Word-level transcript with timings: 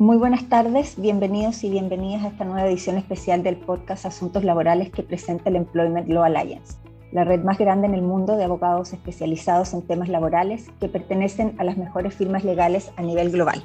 Muy 0.00 0.16
buenas 0.16 0.48
tardes, 0.48 0.94
bienvenidos 0.96 1.64
y 1.64 1.70
bienvenidas 1.70 2.22
a 2.22 2.28
esta 2.28 2.44
nueva 2.44 2.68
edición 2.68 2.96
especial 2.98 3.42
del 3.42 3.56
podcast 3.56 4.06
Asuntos 4.06 4.44
Laborales 4.44 4.90
que 4.90 5.02
presenta 5.02 5.50
el 5.50 5.56
Employment 5.56 6.08
Law 6.08 6.22
Alliance, 6.22 6.76
la 7.10 7.24
red 7.24 7.42
más 7.42 7.58
grande 7.58 7.88
en 7.88 7.94
el 7.94 8.02
mundo 8.02 8.36
de 8.36 8.44
abogados 8.44 8.92
especializados 8.92 9.74
en 9.74 9.82
temas 9.82 10.08
laborales 10.08 10.66
que 10.78 10.88
pertenecen 10.88 11.56
a 11.58 11.64
las 11.64 11.76
mejores 11.76 12.14
firmas 12.14 12.44
legales 12.44 12.92
a 12.94 13.02
nivel 13.02 13.32
global. 13.32 13.60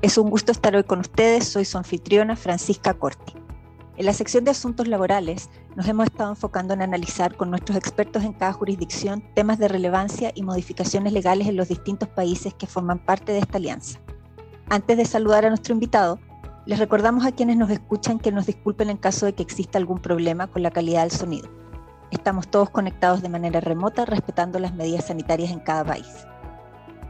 Es 0.00 0.16
un 0.16 0.30
gusto 0.30 0.50
estar 0.50 0.74
hoy 0.74 0.84
con 0.84 1.00
ustedes, 1.00 1.44
soy 1.46 1.66
su 1.66 1.76
anfitriona 1.76 2.36
Francisca 2.36 2.94
Corti. 2.94 3.34
En 3.98 4.06
la 4.06 4.14
sección 4.14 4.44
de 4.44 4.52
asuntos 4.52 4.88
laborales 4.88 5.50
nos 5.76 5.86
hemos 5.86 6.06
estado 6.06 6.30
enfocando 6.30 6.72
en 6.72 6.80
analizar 6.80 7.36
con 7.36 7.50
nuestros 7.50 7.76
expertos 7.76 8.24
en 8.24 8.32
cada 8.32 8.54
jurisdicción 8.54 9.22
temas 9.34 9.58
de 9.58 9.68
relevancia 9.68 10.32
y 10.34 10.42
modificaciones 10.42 11.12
legales 11.12 11.48
en 11.48 11.56
los 11.56 11.68
distintos 11.68 12.08
países 12.08 12.54
que 12.54 12.66
forman 12.66 12.98
parte 12.98 13.32
de 13.32 13.40
esta 13.40 13.58
alianza. 13.58 14.00
Antes 14.72 14.96
de 14.96 15.04
saludar 15.04 15.44
a 15.44 15.48
nuestro 15.48 15.74
invitado, 15.74 16.20
les 16.64 16.78
recordamos 16.78 17.26
a 17.26 17.32
quienes 17.32 17.56
nos 17.56 17.70
escuchan 17.70 18.20
que 18.20 18.30
nos 18.30 18.46
disculpen 18.46 18.88
en 18.88 18.98
caso 18.98 19.26
de 19.26 19.32
que 19.32 19.42
exista 19.42 19.78
algún 19.78 19.98
problema 19.98 20.46
con 20.46 20.62
la 20.62 20.70
calidad 20.70 21.00
del 21.00 21.10
sonido. 21.10 21.48
Estamos 22.12 22.48
todos 22.48 22.70
conectados 22.70 23.20
de 23.20 23.28
manera 23.28 23.58
remota 23.58 24.04
respetando 24.04 24.60
las 24.60 24.72
medidas 24.72 25.06
sanitarias 25.06 25.50
en 25.50 25.58
cada 25.58 25.84
país. 25.84 26.06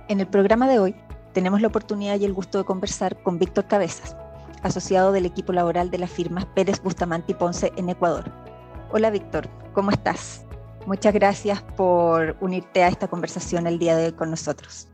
En 0.08 0.20
el 0.20 0.26
programa 0.26 0.68
de 0.70 0.78
hoy 0.78 0.96
tenemos 1.34 1.60
la 1.60 1.68
oportunidad 1.68 2.18
y 2.18 2.24
el 2.24 2.32
gusto 2.32 2.56
de 2.56 2.64
conversar 2.64 3.22
con 3.22 3.38
Víctor 3.38 3.66
Cabezas, 3.66 4.16
asociado 4.62 5.12
del 5.12 5.26
equipo 5.26 5.52
laboral 5.52 5.90
de 5.90 5.98
las 5.98 6.10
firmas 6.10 6.46
Pérez 6.46 6.82
Bustamante 6.82 7.32
y 7.32 7.34
Ponce 7.34 7.72
en 7.76 7.90
Ecuador. 7.90 8.32
Hola 8.90 9.10
Víctor, 9.10 9.50
¿cómo 9.74 9.90
estás? 9.90 10.46
Muchas 10.86 11.12
gracias 11.12 11.60
por 11.76 12.38
unirte 12.40 12.82
a 12.82 12.88
esta 12.88 13.08
conversación 13.08 13.66
el 13.66 13.78
día 13.78 13.98
de 13.98 14.06
hoy 14.06 14.12
con 14.12 14.30
nosotros. 14.30 14.89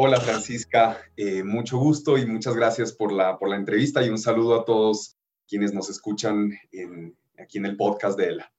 Hola 0.00 0.20
Francisca, 0.20 0.96
eh, 1.16 1.42
mucho 1.42 1.76
gusto 1.76 2.18
y 2.18 2.24
muchas 2.24 2.54
gracias 2.54 2.92
por 2.92 3.10
la, 3.10 3.36
por 3.36 3.48
la 3.48 3.56
entrevista 3.56 4.00
y 4.00 4.08
un 4.08 4.18
saludo 4.18 4.54
a 4.54 4.64
todos 4.64 5.16
quienes 5.48 5.74
nos 5.74 5.90
escuchan 5.90 6.52
aquí 7.36 7.58
en 7.58 7.66
el 7.66 7.76
podcast 7.76 8.16
de 8.16 8.26
ELA. 8.26 8.52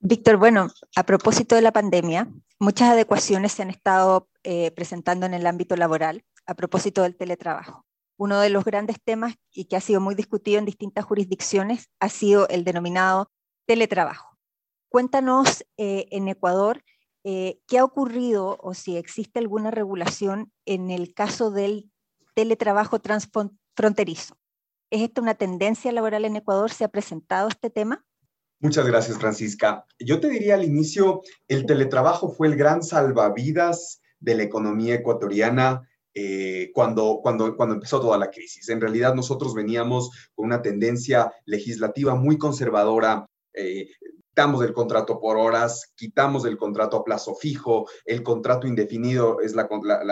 Víctor, 0.00 0.36
bueno, 0.36 0.68
a 0.94 1.06
propósito 1.06 1.54
de 1.54 1.62
la 1.62 1.72
pandemia, 1.72 2.28
muchas 2.58 2.90
adecuaciones 2.90 3.52
se 3.52 3.62
han 3.62 3.70
estado 3.70 4.28
eh, 4.42 4.72
presentando 4.72 5.24
en 5.24 5.32
el 5.32 5.46
ámbito 5.46 5.74
laboral 5.74 6.22
a 6.44 6.52
propósito 6.52 7.00
del 7.00 7.16
teletrabajo. 7.16 7.86
Uno 8.18 8.38
de 8.40 8.50
los 8.50 8.66
grandes 8.66 8.98
temas 9.02 9.36
y 9.52 9.64
que 9.64 9.76
ha 9.76 9.80
sido 9.80 10.02
muy 10.02 10.14
discutido 10.14 10.58
en 10.58 10.66
distintas 10.66 11.06
jurisdicciones 11.06 11.88
ha 11.98 12.10
sido 12.10 12.46
el 12.48 12.62
denominado 12.62 13.30
teletrabajo. 13.64 14.36
Cuéntanos 14.90 15.64
eh, 15.78 16.08
en 16.10 16.28
Ecuador 16.28 16.84
eh, 17.24 17.58
¿qué 17.66 17.78
ha 17.78 17.84
ocurrido 17.84 18.58
o 18.60 18.74
si 18.74 18.96
existe 18.96 19.38
alguna 19.38 19.70
regulación 19.70 20.52
en 20.66 20.90
el 20.90 21.14
caso 21.14 21.50
del 21.50 21.90
teletrabajo 22.34 23.00
transfronterizo? 23.00 24.36
¿Es 24.90 25.02
esta 25.02 25.20
una 25.20 25.34
tendencia 25.34 25.90
laboral 25.90 26.24
en 26.24 26.36
Ecuador? 26.36 26.70
¿Se 26.70 26.84
ha 26.84 26.88
presentado 26.88 27.48
este 27.48 27.70
tema? 27.70 28.04
Muchas 28.60 28.86
gracias, 28.86 29.18
Francisca. 29.18 29.84
Yo 29.98 30.20
te 30.20 30.28
diría 30.28 30.54
al 30.54 30.64
inicio, 30.64 31.22
el 31.48 31.66
teletrabajo 31.66 32.30
fue 32.30 32.46
el 32.46 32.56
gran 32.56 32.82
salvavidas 32.82 34.00
de 34.20 34.34
la 34.36 34.42
economía 34.42 34.94
ecuatoriana 34.94 35.88
eh, 36.14 36.70
cuando, 36.72 37.20
cuando, 37.22 37.56
cuando 37.56 37.74
empezó 37.74 38.00
toda 38.00 38.16
la 38.18 38.30
crisis. 38.30 38.68
En 38.68 38.80
realidad 38.80 39.14
nosotros 39.14 39.52
veníamos 39.52 40.10
con 40.34 40.46
una 40.46 40.62
tendencia 40.62 41.32
legislativa 41.44 42.14
muy 42.14 42.38
conservadora, 42.38 43.26
eh, 43.52 43.88
quitamos 44.34 44.64
el 44.64 44.72
contrato 44.72 45.20
por 45.20 45.36
horas, 45.36 45.92
quitamos 45.94 46.44
el 46.44 46.56
contrato 46.56 46.96
a 46.96 47.04
plazo 47.04 47.36
fijo, 47.36 47.88
el 48.04 48.24
contrato 48.24 48.66
indefinido 48.66 49.40
es 49.40 49.54
la, 49.54 49.68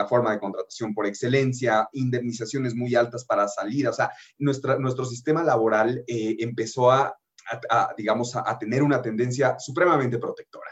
forma 0.06 0.30
de 0.30 0.38
contratación 0.38 0.94
por 0.94 1.06
excelencia, 1.06 1.88
indemnizaciones 1.90 2.72
muy 2.76 2.94
altas 2.94 3.24
para 3.24 3.48
salir, 3.48 3.88
o 3.88 3.92
sea, 3.92 4.12
nuestra, 4.38 4.78
nuestro 4.78 5.04
sistema 5.04 5.42
laboral 5.42 6.04
eh, 6.06 6.36
empezó 6.38 6.92
a, 6.92 7.12
digamos, 7.96 8.36
a, 8.36 8.56
tener 8.60 8.84
una 8.84 9.02
tendencia 9.02 9.58
supremamente 9.58 10.18
protectora. 10.18 10.70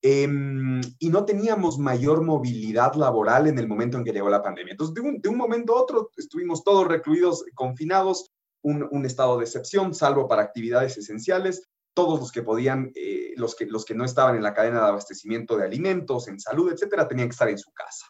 Em, 0.00 0.80
y 1.00 1.08
no 1.08 1.24
teníamos 1.24 1.80
mayor 1.80 2.22
movilidad 2.22 2.94
laboral 2.94 3.48
en 3.48 3.58
el 3.58 3.66
momento 3.66 3.98
en 3.98 4.04
que 4.04 4.12
llegó 4.12 4.30
la 4.30 4.42
pandemia. 4.42 4.74
Entonces, 4.74 4.94
de 4.94 5.28
un, 5.28 5.36
momento 5.36 5.76
a 5.76 5.82
otro, 5.82 6.10
estuvimos 6.16 6.62
todos 6.62 6.86
recluidos, 6.86 7.44
confinados, 7.54 8.30
un, 8.62 8.86
un, 8.92 9.04
estado 9.04 9.36
de 9.38 9.46
excepción, 9.46 9.94
salvo 9.94 10.28
para 10.28 10.42
actividades 10.42 10.96
esenciales, 10.96 11.68
todos 11.94 12.20
los 12.20 12.32
que 12.32 12.42
podían, 12.42 12.92
eh, 12.94 13.32
los, 13.36 13.54
que, 13.54 13.66
los 13.66 13.84
que 13.84 13.94
no 13.94 14.04
estaban 14.04 14.36
en 14.36 14.42
la 14.42 14.52
cadena 14.52 14.80
de 14.80 14.88
abastecimiento 14.88 15.56
de 15.56 15.64
alimentos, 15.64 16.28
en 16.28 16.40
salud, 16.40 16.72
etcétera, 16.72 17.08
tenían 17.08 17.28
que 17.28 17.32
estar 17.32 17.48
en 17.48 17.58
su 17.58 17.72
casa. 17.72 18.06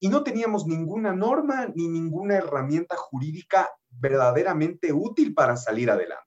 Y 0.00 0.08
no 0.08 0.24
teníamos 0.24 0.66
ninguna 0.66 1.12
norma 1.12 1.66
ni 1.74 1.88
ninguna 1.88 2.36
herramienta 2.36 2.96
jurídica 2.96 3.70
verdaderamente 3.90 4.92
útil 4.92 5.34
para 5.34 5.56
salir 5.56 5.90
adelante. 5.90 6.24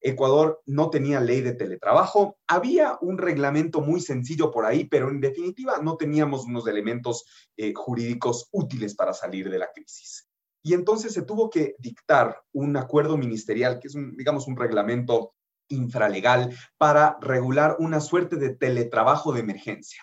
Ecuador 0.00 0.62
no 0.66 0.90
tenía 0.90 1.20
ley 1.20 1.40
de 1.40 1.54
teletrabajo, 1.54 2.38
había 2.46 2.96
un 3.00 3.18
reglamento 3.18 3.80
muy 3.80 4.00
sencillo 4.00 4.52
por 4.52 4.64
ahí, 4.64 4.84
pero 4.84 5.10
en 5.10 5.20
definitiva 5.20 5.78
no 5.82 5.96
teníamos 5.96 6.44
unos 6.44 6.68
elementos 6.68 7.24
eh, 7.56 7.72
jurídicos 7.74 8.48
útiles 8.52 8.94
para 8.94 9.12
salir 9.12 9.50
de 9.50 9.58
la 9.58 9.72
crisis. 9.72 10.28
Y 10.62 10.74
entonces 10.74 11.12
se 11.12 11.22
tuvo 11.22 11.50
que 11.50 11.74
dictar 11.78 12.40
un 12.52 12.76
acuerdo 12.76 13.16
ministerial, 13.16 13.80
que 13.80 13.88
es, 13.88 13.94
digamos, 14.16 14.46
un 14.46 14.56
reglamento 14.56 15.34
infralegal 15.68 16.56
para 16.76 17.18
regular 17.20 17.76
una 17.78 18.00
suerte 18.00 18.36
de 18.36 18.54
teletrabajo 18.54 19.32
de 19.32 19.40
emergencia. 19.40 20.02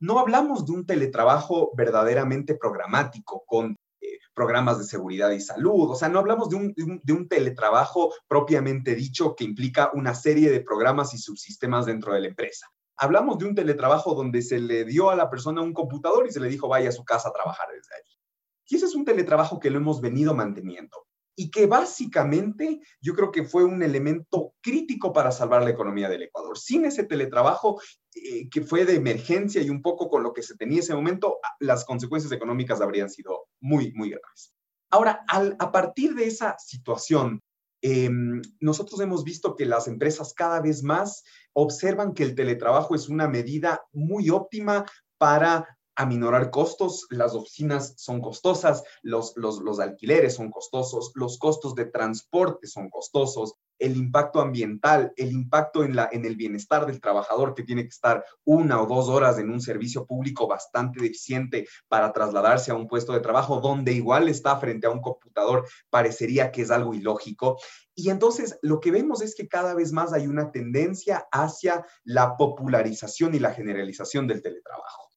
No 0.00 0.18
hablamos 0.18 0.66
de 0.66 0.72
un 0.72 0.86
teletrabajo 0.86 1.70
verdaderamente 1.76 2.54
programático 2.56 3.44
con 3.46 3.76
eh, 4.00 4.18
programas 4.34 4.78
de 4.78 4.84
seguridad 4.84 5.30
y 5.30 5.40
salud, 5.40 5.90
o 5.90 5.94
sea, 5.94 6.08
no 6.08 6.18
hablamos 6.18 6.50
de 6.50 6.56
un, 6.56 6.74
de 7.02 7.12
un, 7.12 7.28
teletrabajo 7.28 8.12
propiamente 8.28 8.94
dicho 8.94 9.34
que 9.34 9.44
implica 9.44 9.90
una 9.94 10.14
serie 10.14 10.50
de 10.50 10.60
programas 10.60 11.14
y 11.14 11.18
subsistemas 11.18 11.86
dentro 11.86 12.12
de 12.12 12.20
la 12.20 12.28
empresa. 12.28 12.66
Hablamos 12.96 13.38
de 13.38 13.46
un 13.46 13.54
teletrabajo 13.54 14.14
donde 14.14 14.42
se 14.42 14.58
le 14.58 14.84
dio 14.84 15.10
a 15.10 15.16
la 15.16 15.30
persona 15.30 15.62
un 15.62 15.72
computador 15.72 16.26
y 16.26 16.32
se 16.32 16.40
le 16.40 16.48
dijo 16.48 16.68
vaya 16.68 16.90
a 16.90 16.92
su 16.92 17.04
casa 17.04 17.28
a 17.28 17.32
trabajar 17.32 17.68
desde 17.68 17.94
allí. 17.94 18.18
Y 18.66 18.76
ese 18.76 18.86
es 18.86 18.94
un 18.94 19.04
teletrabajo 19.04 19.58
que 19.58 19.70
lo 19.70 19.78
hemos 19.78 20.00
venido 20.00 20.34
manteniendo 20.34 21.03
y 21.36 21.50
que 21.50 21.66
básicamente 21.66 22.80
yo 23.00 23.14
creo 23.14 23.30
que 23.30 23.44
fue 23.44 23.64
un 23.64 23.82
elemento 23.82 24.54
crítico 24.60 25.12
para 25.12 25.32
salvar 25.32 25.62
la 25.62 25.70
economía 25.70 26.08
del 26.08 26.22
Ecuador. 26.22 26.56
Sin 26.58 26.84
ese 26.84 27.04
teletrabajo 27.04 27.80
eh, 28.14 28.48
que 28.48 28.62
fue 28.62 28.84
de 28.84 28.94
emergencia 28.94 29.62
y 29.62 29.70
un 29.70 29.82
poco 29.82 30.08
con 30.08 30.22
lo 30.22 30.32
que 30.32 30.42
se 30.42 30.56
tenía 30.56 30.78
en 30.78 30.84
ese 30.84 30.94
momento, 30.94 31.38
las 31.60 31.84
consecuencias 31.84 32.32
económicas 32.32 32.80
habrían 32.80 33.10
sido 33.10 33.46
muy, 33.60 33.92
muy 33.92 34.10
graves. 34.10 34.54
Ahora, 34.90 35.24
a 35.28 35.72
partir 35.72 36.14
de 36.14 36.26
esa 36.26 36.56
situación, 36.58 37.42
em, 37.82 38.40
nosotros 38.60 39.00
hemos 39.00 39.24
visto 39.24 39.56
que 39.56 39.66
las 39.66 39.88
empresas 39.88 40.32
cada 40.34 40.60
vez 40.60 40.84
más 40.84 41.24
observan 41.52 42.14
que 42.14 42.22
el 42.22 42.36
teletrabajo 42.36 42.94
es 42.94 43.08
una 43.08 43.26
medida 43.26 43.82
muy 43.92 44.30
óptima 44.30 44.84
para 45.18 45.76
aminorar 45.96 46.50
costos, 46.50 47.06
las 47.10 47.34
oficinas 47.34 47.94
son 47.96 48.20
costosas, 48.20 48.82
los, 49.02 49.34
los, 49.36 49.80
alquileres 49.80 50.34
son 50.34 50.50
costosos, 50.50 51.12
los 51.14 51.38
costos 51.38 51.74
de 51.74 51.86
transporte 51.86 52.66
son 52.66 52.90
costosos, 52.90 53.54
el 53.78 53.96
impacto 53.96 54.40
ambiental, 54.40 55.12
el 55.16 55.32
impacto 55.32 55.84
en, 55.84 55.96
la, 55.96 56.08
en 56.10 56.24
el 56.24 56.36
bienestar 56.36 56.86
del 56.86 57.00
trabajador 57.00 57.54
que 57.54 57.64
tiene 57.64 57.82
que 57.82 57.88
estar 57.88 58.24
una 58.44 58.80
o 58.80 58.86
dos 58.86 59.08
horas 59.08 59.38
en 59.38 59.50
un 59.50 59.60
servicio 59.60 60.06
público 60.06 60.46
bastante 60.46 61.00
deficiente 61.00 61.66
para 61.88 62.12
trasladarse 62.12 62.70
a 62.70 62.76
un 62.76 62.86
puesto 62.86 63.12
de 63.12 63.20
trabajo 63.20 63.60
donde 63.60 63.92
igual 63.92 64.28
está 64.28 64.56
frente 64.58 64.86
a 64.86 64.90
un 64.90 65.00
computador, 65.00 65.66
parecería 65.90 66.52
que 66.52 66.62
es 66.62 66.70
algo 66.70 66.94
ilógico. 66.94 67.58
Y 67.94 68.10
entonces 68.10 68.58
lo 68.62 68.80
que 68.80 68.90
vemos 68.90 69.22
es 69.22 69.34
que 69.34 69.48
cada 69.48 69.74
vez 69.74 69.92
más 69.92 70.12
hay 70.12 70.26
una 70.26 70.50
tendencia 70.50 71.26
hacia 71.30 71.84
la 72.04 72.36
popularización 72.36 73.34
y 73.34 73.38
la 73.38 73.52
generalización 73.52 74.26
del 74.26 74.42
teletrabajo. 74.42 75.13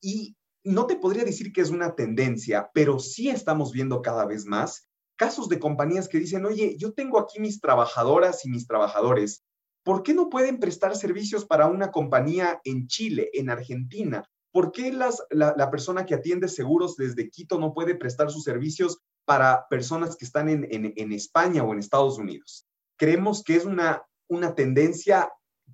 Y 0.00 0.36
no 0.64 0.86
te 0.86 0.96
podría 0.96 1.24
decir 1.24 1.52
que 1.52 1.60
es 1.60 1.70
una 1.70 1.94
tendencia, 1.94 2.70
pero 2.74 2.98
sí 2.98 3.28
estamos 3.28 3.72
viendo 3.72 4.02
cada 4.02 4.26
vez 4.26 4.46
más 4.46 4.88
casos 5.16 5.48
de 5.48 5.58
compañías 5.58 6.08
que 6.08 6.18
dicen, 6.18 6.44
oye, 6.44 6.76
yo 6.78 6.92
tengo 6.92 7.18
aquí 7.18 7.40
mis 7.40 7.60
trabajadoras 7.60 8.44
y 8.44 8.50
mis 8.50 8.66
trabajadores, 8.66 9.44
¿por 9.82 10.02
qué 10.02 10.14
no 10.14 10.28
pueden 10.28 10.60
prestar 10.60 10.94
servicios 10.94 11.44
para 11.44 11.66
una 11.66 11.90
compañía 11.90 12.60
en 12.64 12.86
Chile, 12.86 13.30
en 13.32 13.50
Argentina? 13.50 14.28
¿Por 14.52 14.72
qué 14.72 14.92
la, 14.92 15.70
persona 15.70 16.06
que 16.06 16.14
atiende 16.14 16.48
seguros 16.48 16.96
desde 16.96 17.28
Quito 17.28 17.58
no 17.58 17.74
puede 17.74 17.94
prestar 17.94 18.30
sus 18.30 18.44
servicios 18.44 18.98
para 19.24 19.66
personas 19.68 20.16
que 20.16 20.24
están 20.24 20.48
en, 20.48 21.12
España 21.12 21.62
o 21.62 21.72
en 21.72 21.78
Estados 21.78 22.18
Unidos? 22.18 22.66
Creemos 22.96 23.42
que 23.42 23.56
es 23.56 23.64
una, 23.64 24.02
una 24.28 24.54
tendencia 24.54 25.30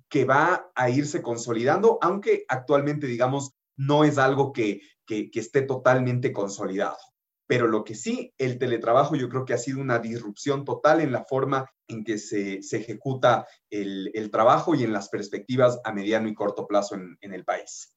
que 0.09 0.25
va 0.25 0.69
a 0.75 0.89
irse 0.89 1.21
consolidando, 1.21 1.97
aunque 2.01 2.45
actualmente, 2.47 3.07
digamos, 3.07 3.53
no 3.77 4.03
es 4.03 4.17
algo 4.17 4.53
que, 4.53 4.81
esté 5.07 5.61
totalmente 5.61 6.33
consolidado. 6.33 6.97
Pero 7.45 7.67
lo 7.67 7.83
que 7.83 7.93
sí, 7.93 8.33
el 8.37 8.57
teletrabajo 8.57 9.15
yo 9.15 9.29
creo 9.29 9.45
que 9.45 9.53
ha 9.53 9.57
sido 9.57 9.79
una 9.79 9.99
disrupción 9.99 10.65
total 10.65 11.01
en 11.01 11.11
la 11.11 11.25
forma 11.25 11.69
en 11.87 12.03
que 12.03 12.17
se, 12.17 12.61
ejecuta 12.71 13.45
el, 13.69 14.29
trabajo 14.31 14.73
y 14.73 14.83
en 14.83 14.93
las 14.93 15.09
perspectivas 15.09 15.79
a 15.83 15.91
mediano 15.91 16.27
y 16.29 16.33
corto 16.33 16.65
plazo 16.65 16.95
en, 16.95 17.17
en 17.21 17.33
el 17.33 17.43
país. 17.43 17.95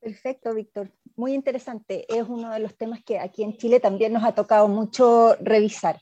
Perfecto, 0.00 0.54
Víctor. 0.54 0.90
Muy 1.14 1.34
interesante. 1.34 2.06
Es 2.08 2.26
uno 2.26 2.52
de 2.52 2.58
los 2.58 2.76
temas 2.76 3.04
que 3.04 3.18
aquí 3.18 3.42
en 3.42 3.56
Chile 3.58 3.80
también 3.80 4.12
nos 4.12 4.24
ha 4.24 4.34
tocado 4.34 4.66
mucho 4.66 5.36
revisar. 5.40 6.00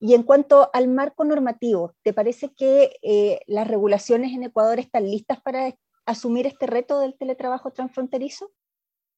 Y 0.00 0.14
en 0.14 0.22
cuanto 0.22 0.70
al 0.72 0.88
marco 0.88 1.24
normativo, 1.24 1.94
¿te 2.02 2.12
parece 2.12 2.52
que 2.54 2.96
eh, 3.02 3.40
las 3.46 3.66
regulaciones 3.66 4.32
en 4.32 4.42
Ecuador 4.42 4.78
están 4.78 5.04
listas 5.10 5.40
para 5.40 5.74
asumir 6.06 6.46
este 6.46 6.66
reto 6.66 7.00
del 7.00 7.16
teletrabajo 7.16 7.72
transfronterizo? 7.72 8.52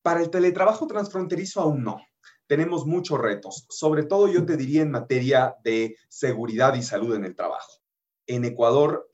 Para 0.03 0.21
el 0.21 0.31
teletrabajo 0.31 0.87
transfronterizo 0.87 1.61
aún 1.61 1.83
no. 1.83 2.01
Tenemos 2.47 2.87
muchos 2.87 3.19
retos, 3.19 3.67
sobre 3.69 4.05
todo 4.05 4.29
yo 4.29 4.47
te 4.47 4.57
diría 4.57 4.83
en 4.83 4.93
materia 4.93 5.57
de 5.65 5.97
seguridad 6.09 6.75
y 6.75 6.83
salud 6.83 7.15
en 7.17 7.25
el 7.25 7.35
trabajo. 7.35 7.81
En 8.29 8.45
Ecuador, 8.45 9.09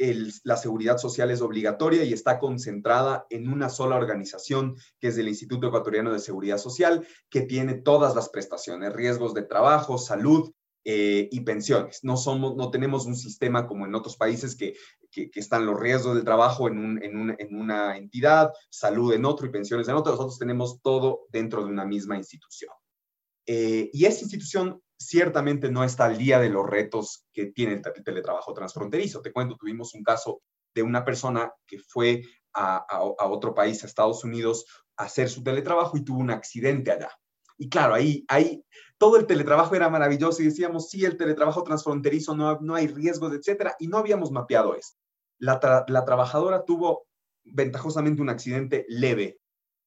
la 0.45 0.57
seguridad 0.57 0.97
social 0.97 1.31
es 1.31 1.43
obligatoria 1.43 2.03
y 2.05 2.15
está 2.15 2.39
concentrada 2.39 3.27
en 3.29 3.49
una 3.49 3.69
sola 3.69 3.97
organización, 3.97 4.77
que 5.01 5.09
es 5.09 5.19
el 5.19 5.29
Instituto 5.29 5.67
Ecuatoriano 5.69 6.13
de 6.13 6.19
Seguridad 6.19 6.57
Social, 6.57 7.07
que 7.29 7.43
tiene 7.43 7.75
todas 7.75 8.15
las 8.15 8.31
prestaciones, 8.31 8.93
riesgos 8.95 9.35
de 9.35 9.43
trabajo, 9.43 9.99
salud 9.99 10.51
eh, 10.85 11.29
y 11.31 11.41
pensiones. 11.41 12.01
No, 12.03 12.17
somos, 12.17 12.57
no 12.57 12.71
tenemos 12.71 13.05
un 13.05 13.15
sistema 13.15 13.67
como 13.67 13.85
en 13.85 13.95
otros 13.95 14.17
países 14.17 14.57
que, 14.57 14.75
están 15.35 15.67
los 15.67 15.79
riesgos 15.79 16.15
del 16.15 16.25
trabajo 16.25 16.69
en, 16.69 17.03
en, 17.03 17.57
una 17.57 17.97
entidad, 17.97 18.53
salud 18.71 19.13
en 19.13 19.25
otro 19.25 19.47
y 19.47 19.51
pensiones 19.51 19.89
en 19.89 19.95
otro. 19.95 20.13
Nosotros 20.13 20.39
tenemos 20.39 20.81
todo 20.83 21.27
dentro 21.31 21.65
de 21.65 21.71
una 21.71 21.85
misma 21.85 22.17
institución. 22.17 22.73
Eh, 23.47 23.91
y 23.93 24.05
esa 24.05 24.21
institución 24.21 24.81
ciertamente 24.99 25.71
no 25.71 25.85
está 25.85 26.05
al 26.05 26.17
día 26.17 26.39
de 26.39 26.49
los 26.49 26.69
retos 26.69 27.27
que 27.33 27.47
tiene 27.47 27.75
el 27.75 28.05
teletrabajo 28.05 28.55
transfronterizo. 28.55 29.21
Te 29.21 29.33
cuento, 29.33 29.57
tuvimos 29.57 29.95
un 29.95 30.03
caso 30.03 30.43
de 30.75 30.83
una 30.83 31.05
persona 31.05 31.53
que 31.67 31.79
fue 31.79 32.23
a, 32.55 33.03
otro 33.03 33.55
país, 33.55 33.83
a 33.83 33.87
Estados 33.87 34.25
Unidos, 34.25 34.67
a 34.97 35.05
hacer 35.05 35.29
su 35.29 35.43
teletrabajo 35.43 35.97
y 35.97 36.05
tuvo 36.05 36.21
un 36.21 36.31
accidente 36.31 36.93
allá. 36.93 37.11
Y 37.59 37.69
claro, 37.69 37.95
ahí, 37.95 38.25
ahí 38.29 38.65
todo 38.99 39.17
el 39.17 39.27
teletrabajo 39.27 39.75
era 39.75 39.89
maravilloso 39.89 40.43
y 40.43 40.47
decíamos, 40.47 40.91
sí, 40.91 41.05
el 41.05 41.17
teletrabajo 41.17 41.63
transfronterizo, 41.63 42.35
no, 42.35 42.59
no 42.61 42.75
hay 42.75 42.87
riesgos, 42.87 43.33
etcétera, 43.33 43.75
y 43.79 43.89
no 43.89 43.99
habíamos 43.99 44.31
mapeado 44.31 44.75
eso. 44.75 44.95
La, 45.43 45.59
trabajadora 46.05 46.65
tuvo 46.65 47.09
ventajosamente 47.43 48.23
un 48.23 48.29
accidente 48.29 48.87
leve, 48.89 49.41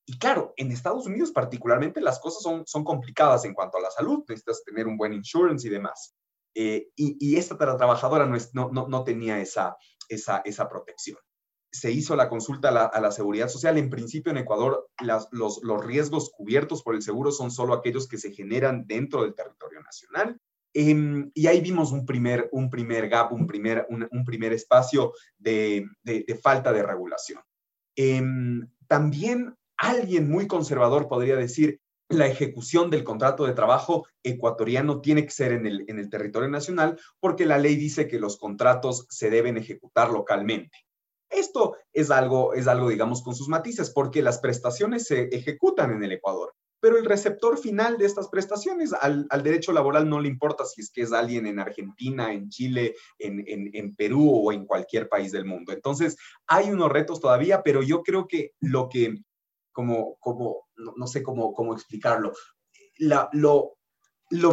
y 0.06 0.20
claro, 0.20 0.54
en 0.58 0.70
Estados 0.72 1.08
Unidos 1.08 1.32
particularmente 1.32 2.02
las 2.02 2.20
cosas 2.20 2.44
son, 2.44 2.68
son 2.68 2.84
complicadas 2.84 3.46
en 3.46 3.54
cuanto 3.54 3.78
a 3.78 3.82
la 3.82 3.90
salud, 3.90 4.24
necesitas 4.28 4.64
tener 4.66 4.86
un 4.86 4.98
buen 4.98 5.14
insurance 5.14 5.66
y 5.66 5.72
demás. 5.72 6.14
Eh, 6.54 6.90
y, 6.96 7.38
esta 7.38 7.58
trabajadora 7.58 8.26
no, 8.26 8.70
no, 8.72 8.88
no, 8.88 9.04
tenía 9.06 9.40
esa, 9.40 9.78
esa, 10.10 10.42
esa, 10.46 10.70
protección. 10.70 11.18
Se 11.72 11.92
hizo 11.92 12.18
la 12.18 12.30
consulta 12.30 12.70
a 12.70 13.02
la, 13.02 13.12
seguridad 13.12 13.48
social. 13.48 13.78
En 13.78 13.90
principio, 13.90 14.32
en 14.32 14.38
Ecuador, 14.38 14.90
los, 15.32 15.62
los, 15.64 15.86
riesgos 15.86 16.32
cubiertos 16.36 16.84
por 16.84 16.96
el 16.96 17.02
seguro 17.02 17.32
son 17.32 17.50
solo 17.50 17.74
aquellos 17.74 18.08
que 18.08 18.18
se 18.18 18.32
generan 18.32 18.86
dentro 18.88 19.24
del 19.24 19.36
territorio 19.36 19.82
nacional. 19.82 20.40
Em, 20.78 21.32
y 21.34 21.48
ahí 21.48 21.62
vimos 21.62 21.94
un 21.94 22.06
primer, 22.06 22.50
un 22.52 22.70
primer 22.70 23.08
gap, 23.08 23.32
un 23.32 23.48
primer, 23.48 23.88
un, 23.90 24.26
primer 24.26 24.52
espacio 24.52 25.14
de, 25.38 25.88
falta 26.44 26.74
de 26.74 26.84
regulación. 26.84 27.42
Em, 27.96 28.68
también 28.86 29.56
alguien 29.78 30.30
muy 30.30 30.48
conservador 30.48 31.08
podría 31.08 31.38
decir, 31.38 31.80
la 32.10 32.28
ejecución 32.28 32.90
del 32.90 33.06
contrato 33.06 33.46
de 33.46 33.54
trabajo 33.54 34.06
ecuatoriano 34.22 35.00
tiene 35.00 35.24
que 35.24 35.32
ser 35.32 35.54
en 35.54 35.66
el, 35.66 35.86
en 35.88 35.98
el 35.98 36.10
territorio 36.10 36.50
nacional 36.50 37.00
porque 37.22 37.46
la 37.46 37.58
ley 37.58 37.78
dice 37.78 38.10
que 38.10 38.20
los 38.20 38.38
contratos 38.38 39.08
se 39.10 39.30
deben 39.30 39.56
ejecutar 39.56 40.12
localmente. 40.12 40.78
Esto 41.30 41.78
es 41.94 42.12
algo, 42.12 42.54
es 42.54 42.68
algo, 42.68 42.90
digamos, 42.90 43.24
con 43.24 43.34
sus 43.34 43.48
matices, 43.48 43.92
porque 43.92 44.22
las 44.22 44.40
prestaciones 44.40 45.06
se 45.06 45.30
ejecutan 45.34 45.92
en 45.92 46.04
el 46.04 46.12
Ecuador, 46.12 46.54
pero 46.86 47.00
el 47.00 47.06
receptor 47.06 47.58
final 47.58 47.98
de 47.98 48.06
estas 48.06 48.28
prestaciones 48.28 48.94
al, 48.94 49.28
derecho 49.42 49.74
laboral 49.74 50.08
no 50.08 50.20
le 50.20 50.28
importa 50.28 50.66
si 50.66 50.82
es 50.82 50.92
que 50.92 51.02
es 51.02 51.14
alguien 51.14 51.48
en 51.48 51.58
Argentina, 51.58 52.32
en 52.32 52.48
Chile, 52.50 52.94
en, 53.18 53.96
Perú 53.96 54.30
o 54.32 54.52
en 54.52 54.68
cualquier 54.68 55.10
país 55.10 55.32
del 55.32 55.46
mundo. 55.46 55.74
Entonces, 55.74 56.16
hay 56.46 56.70
unos 56.70 56.92
retos 56.92 57.20
todavía, 57.20 57.64
pero 57.64 57.82
yo 57.82 58.04
creo 58.04 58.28
que 58.28 58.52
lo 58.60 58.88
que 58.88 59.16
como, 59.72 60.18
como 60.20 60.68
no, 60.76 61.08
sé 61.08 61.24
cómo, 61.24 61.56
cómo 61.56 61.74
explicarlo. 61.74 62.34
Lo, 63.00 63.74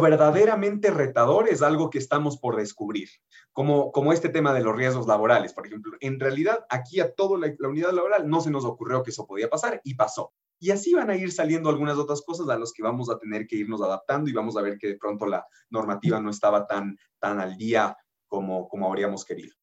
verdaderamente 0.01 0.89
retador 0.89 1.49
es 1.49 1.61
algo 1.61 1.91
que 1.91 1.99
estamos 1.99 2.39
por 2.39 2.55
descubrir, 2.55 3.09
como, 3.51 4.11
este 4.11 4.29
tema 4.29 4.55
de 4.55 4.63
los 4.63 4.75
riesgos 4.75 5.05
laborales, 5.05 5.53
por 5.53 5.67
ejemplo. 5.67 5.95
En 5.99 6.19
realidad, 6.19 6.65
aquí 6.71 6.99
a 6.99 7.13
toda 7.13 7.37
la, 7.37 7.53
unidad 7.69 7.91
laboral 7.91 8.27
no 8.27 8.41
se 8.41 8.49
nos 8.49 8.65
ocurrió 8.65 9.03
que 9.03 9.11
eso 9.11 9.27
podía 9.27 9.51
pasar 9.51 9.81
y 9.83 9.93
pasó. 9.93 10.33
Y 10.63 10.71
así 10.71 10.93
van 10.93 11.09
a 11.09 11.17
ir 11.17 11.29
saliendo 11.29 11.69
algunas 11.69 11.97
otras 11.97 12.21
cosas 12.21 12.47
a 12.47 12.57
las 12.57 12.71
que 12.71 12.81
vamos 12.81 13.09
a 13.09 13.19
tener 13.19 13.47
que 13.47 13.57
irnos 13.57 13.81
adaptando 13.81 14.29
y 14.29 14.33
vamos 14.33 14.55
a 14.55 14.61
ver 14.61 14.77
que 14.77 14.87
de 14.87 14.97
pronto 14.97 15.25
la 15.25 15.45
normativa 15.69 16.21
no 16.21 16.29
estaba 16.29 16.65
tan, 16.65 16.97
tan 17.19 17.41
al 17.41 17.57
día 17.57 17.97
como, 18.27 18.69
como 18.69 18.87
habríamos 18.87 19.25
querido. 19.25 19.53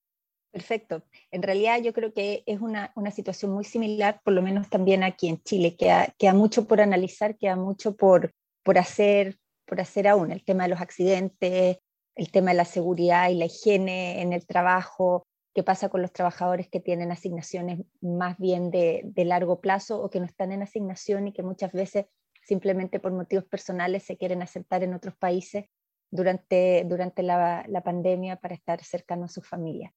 Perfecto. 0.52 1.02
En 1.30 1.42
realidad 1.42 1.80
yo 1.80 1.94
creo 1.94 2.12
que 2.12 2.42
es 2.44 2.60
una, 2.60 2.92
situación 3.12 3.50
muy 3.50 3.64
similar, 3.64 4.20
por 4.22 4.34
lo 4.34 4.42
menos 4.42 4.68
también 4.68 5.02
aquí 5.02 5.28
en 5.28 5.42
Chile. 5.42 5.74
Queda, 5.74 6.14
queda 6.18 6.34
mucho 6.34 6.68
por 6.68 6.82
analizar, 6.82 7.38
queda 7.38 7.56
mucho 7.56 7.96
por, 7.96 8.34
por, 8.62 8.76
hacer, 8.76 9.38
por 9.64 9.80
hacer 9.80 10.06
aún. 10.06 10.30
El 10.30 10.44
tema 10.44 10.64
de 10.64 10.68
los 10.68 10.82
accidentes, 10.82 11.78
el 12.14 12.30
tema 12.30 12.50
de 12.50 12.58
la 12.58 12.66
seguridad 12.66 13.30
y 13.30 13.36
la 13.36 13.46
higiene 13.46 14.20
en 14.20 14.34
el 14.34 14.46
trabajo, 14.46 15.24
qué 15.54 15.62
pasa 15.62 15.88
con 15.88 16.02
los 16.02 16.12
trabajadores 16.12 16.68
que 16.68 16.80
tienen 16.80 17.10
asignaciones 17.12 17.80
más 18.00 18.38
bien 18.38 18.70
de, 18.70 19.12
largo 19.16 19.60
plazo 19.60 20.02
o 20.02 20.10
que 20.10 20.20
no 20.20 20.26
están 20.26 20.52
en 20.52 20.62
asignación 20.62 21.28
y 21.28 21.32
que 21.32 21.42
muchas 21.42 21.72
veces 21.72 22.06
simplemente 22.42 23.00
por 23.00 23.12
motivos 23.12 23.44
personales 23.44 24.04
se 24.04 24.16
quieren 24.16 24.42
aceptar 24.42 24.82
en 24.82 24.94
otros 24.94 25.16
países 25.16 25.66
durante, 26.10 26.84
durante 26.86 27.22
la, 27.22 27.82
pandemia 27.84 28.36
para 28.36 28.54
estar 28.54 28.82
cercanos 28.82 29.30
a 29.30 29.34
su 29.34 29.42
familia 29.42 29.92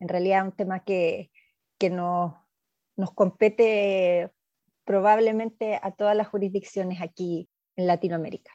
en 0.00 0.08
realidad 0.08 0.40
es 0.40 0.52
un 0.52 0.56
tema 0.56 0.84
que, 0.84 1.30
que 1.78 1.90
nos, 1.90 2.34
nos 2.96 3.12
compete 3.12 4.30
probablemente 4.84 5.78
a 5.82 5.92
todas 5.92 6.16
las 6.16 6.28
jurisdicciones 6.28 7.00
aquí 7.00 7.48
en 7.76 7.86
Latinoamérica. 7.86 8.52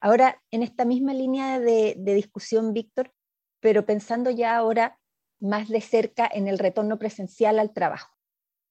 Ahora, 0.00 0.40
en 0.50 0.62
esta 0.62 0.84
misma 0.84 1.12
línea 1.12 1.60
de, 1.60 1.94
discusión, 1.96 2.72
Víctor, 2.72 3.12
pero 3.60 3.84
pensando 3.84 4.30
ya 4.30 4.56
ahora 4.56 4.98
más 5.40 5.68
de 5.68 5.80
cerca 5.80 6.28
en 6.32 6.48
el 6.48 6.58
retorno 6.58 6.98
presencial 6.98 7.58
al 7.58 7.72
trabajo. 7.72 8.14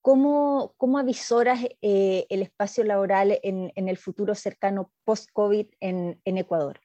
¿Cómo, 0.01 0.73
cómo 0.77 0.99
avisoras 0.99 1.59
eh, 1.81 2.25
el 2.29 2.41
espacio 2.41 2.83
laboral 2.83 3.39
en, 3.43 3.73
en 3.75 3.89
el 3.89 3.97
futuro 3.97 4.35
cercano 4.35 4.91
post-COVID 5.03 5.67
en, 5.81 6.21
Ecuador? 6.23 6.79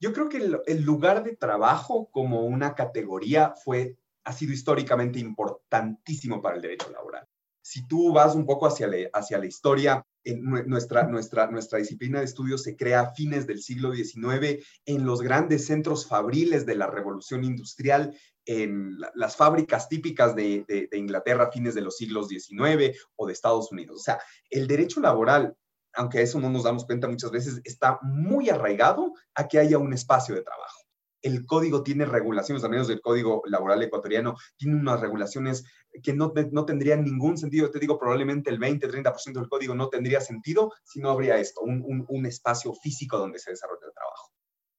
Yo 0.00 0.12
creo 0.12 0.28
que 0.28 0.36
el, 0.66 0.82
lugar 0.82 1.24
de 1.24 1.34
trabajo 1.34 2.10
como 2.10 2.42
una 2.42 2.74
categoría 2.74 3.54
fue 3.64 3.96
ha 4.24 4.32
sido 4.32 4.52
históricamente 4.52 5.18
importantísimo 5.18 6.42
para 6.42 6.56
el 6.56 6.62
derecho 6.62 6.90
laboral. 6.90 7.26
Si 7.62 7.86
tú 7.88 8.12
vas 8.12 8.34
un 8.34 8.44
poco 8.44 8.66
hacia, 8.66 8.88
hacia 9.14 9.38
la 9.38 9.46
historia, 9.46 10.04
en 10.30 10.42
nuestra, 10.66 11.04
nuestra, 11.04 11.50
nuestra 11.50 11.78
disciplina 11.78 12.18
de 12.18 12.26
estudio 12.26 12.58
se 12.58 12.76
crea 12.76 13.00
a 13.00 13.14
fines 13.14 13.46
del 13.46 13.62
siglo 13.62 13.92
XIX 13.94 14.64
en 14.84 15.06
los 15.06 15.22
grandes 15.22 15.66
centros 15.66 16.06
fabriles 16.06 16.66
de 16.66 16.74
la 16.74 16.86
revolución 16.86 17.44
industrial, 17.44 18.14
en 18.44 18.98
las 19.14 19.36
fábricas 19.36 19.88
típicas 19.88 20.34
de 20.34 20.88
Inglaterra 20.92 21.44
a 21.44 21.52
fines 21.52 21.74
de 21.74 21.82
los 21.82 21.96
siglos 21.96 22.28
XIX 22.28 22.98
o 23.16 23.26
de 23.26 23.32
Estados 23.32 23.72
Unidos. 23.72 24.00
O 24.00 24.02
sea, 24.02 24.18
el 24.50 24.66
derecho 24.66 25.00
laboral 25.00 25.56
aunque 25.94 26.18
a 26.18 26.22
eso 26.22 26.38
no 26.38 26.48
nos 26.48 26.62
damos 26.62 26.84
cuenta 26.84 27.08
muchas 27.08 27.32
veces, 27.32 27.60
está 27.64 27.98
muy 28.02 28.50
arraigado 28.50 29.14
a 29.34 29.48
que 29.48 29.58
haya 29.58 29.78
un 29.78 29.92
espacio 29.92 30.34
de 30.34 30.42
trabajo 30.42 30.78
el 31.22 31.46
código 31.46 31.82
tiene 31.82 32.04
regulaciones, 32.04 32.64
al 32.64 32.70
menos 32.70 32.90
el 32.90 33.00
código 33.00 33.42
laboral 33.46 33.82
ecuatoriano, 33.82 34.36
tiene 34.56 34.76
unas 34.76 35.00
regulaciones 35.00 35.64
que 36.02 36.12
no, 36.12 36.32
no 36.52 36.64
tendrían 36.64 37.04
ningún 37.04 37.36
sentido. 37.36 37.70
Te 37.70 37.78
digo, 37.78 37.98
probablemente 37.98 38.50
el 38.50 38.58
20-30% 38.58 39.32
del 39.32 39.48
código 39.48 39.74
no 39.74 39.88
tendría 39.88 40.20
sentido 40.20 40.72
si 40.84 41.00
no 41.00 41.10
habría 41.10 41.38
esto, 41.38 41.60
un, 41.62 42.26
espacio 42.26 42.74
físico 42.74 43.18
donde 43.18 43.38
se 43.38 43.50
desarrolla 43.50 43.86
el 43.86 43.94
trabajo. 43.94 44.32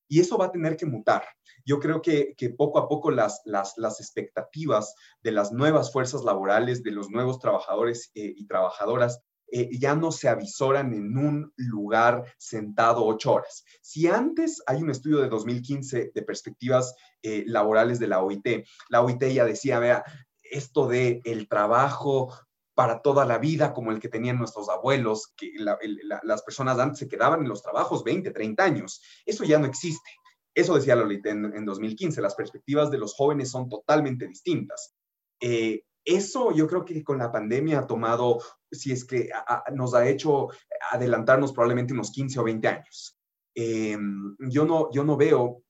Y 0.08 0.20
eso 0.20 0.38
va 0.38 0.46
a 0.46 0.52
tener 0.52 0.76
que 0.76 0.86
mutar. 0.86 1.24
Yo 1.66 1.80
creo 1.80 2.02
que, 2.02 2.36
poco 2.58 2.80
a 2.80 2.88
poco 2.88 3.12
las, 3.12 3.42
las, 3.46 4.00
expectativas 4.00 4.96
de 5.22 5.32
las 5.32 5.52
nuevas 5.52 5.92
fuerzas 5.92 6.24
laborales, 6.24 6.84
de 6.84 6.92
los 6.92 7.10
nuevos 7.10 7.40
trabajadores 7.40 8.12
eh, 8.16 8.34
y 8.36 8.48
trabajadoras, 8.48 9.22
eh, 9.52 9.70
ya 9.80 9.96
no 9.96 10.12
se 10.12 10.30
avisoran 10.30 10.94
en 10.94 11.18
un 11.18 11.52
lugar 11.56 12.24
sentado 12.38 13.06
ocho 13.06 13.34
horas. 13.34 13.64
Si 13.82 14.08
antes 14.08 14.62
hay 14.68 14.82
un 14.84 14.92
estudio 14.92 15.20
de 15.20 15.30
2015 15.30 16.12
de 16.14 16.22
perspectivas 16.22 16.96
eh, 17.24 17.44
laborales 17.48 18.00
de 18.00 18.08
la 18.08 18.22
OIT, 18.22 18.66
la 18.90 19.02
OIT 19.02 19.24
ya 19.34 19.46
decía, 19.46 19.80
vea, 19.80 20.04
esto 20.52 20.88
de 20.88 21.22
el 21.26 21.48
trabajo 21.48 22.34
para 22.74 23.02
toda 23.02 23.26
la 23.26 23.38
vida, 23.38 23.74
como 23.74 23.92
el 23.92 24.00
que 24.00 24.08
tenían 24.08 24.38
nuestros 24.38 24.70
abuelos, 24.70 25.34
que 25.36 25.52
las 25.58 26.42
personas 26.44 26.80
antes 26.80 27.00
se 27.00 27.10
quedaban 27.10 27.42
en 27.42 27.50
los 27.50 27.62
trabajos 27.62 28.04
20, 28.06 28.32
30 28.32 28.64
años. 28.64 29.02
Eso 29.26 29.44
ya 29.44 29.60
no 29.60 29.66
existe. 29.66 30.10
Eso 30.56 30.76
decía 30.76 30.96
la 30.96 31.04
OIT 31.04 31.26
en, 31.26 31.66
2015. 31.66 32.22
Las 32.22 32.36
perspectivas 32.36 32.90
de 32.90 32.98
los 32.98 33.16
jóvenes 33.16 33.52
son 33.52 33.68
totalmente 33.68 34.28
distintas. 34.28 34.96
Eh, 35.42 35.84
eso 36.06 36.54
yo 36.54 36.68
creo 36.68 36.86
que 36.86 37.04
con 37.04 37.18
la 37.18 37.32
pandemia 37.32 37.80
ha 37.80 37.88
tomado, 37.88 38.40
si 38.72 38.92
es 38.92 39.06
que 39.06 39.30
nos 39.74 39.94
ha 39.94 40.08
hecho 40.08 40.48
adelantarnos 40.92 41.52
probablemente 41.52 41.94
unos 41.94 42.12
15 42.12 42.40
o 42.40 42.44
20 42.44 42.68
años. 42.68 43.20
Em, 43.56 44.38
yo, 44.40 44.66
no, 44.66 44.90
yo 44.92 45.04
no 45.04 45.18
veo 45.18 45.64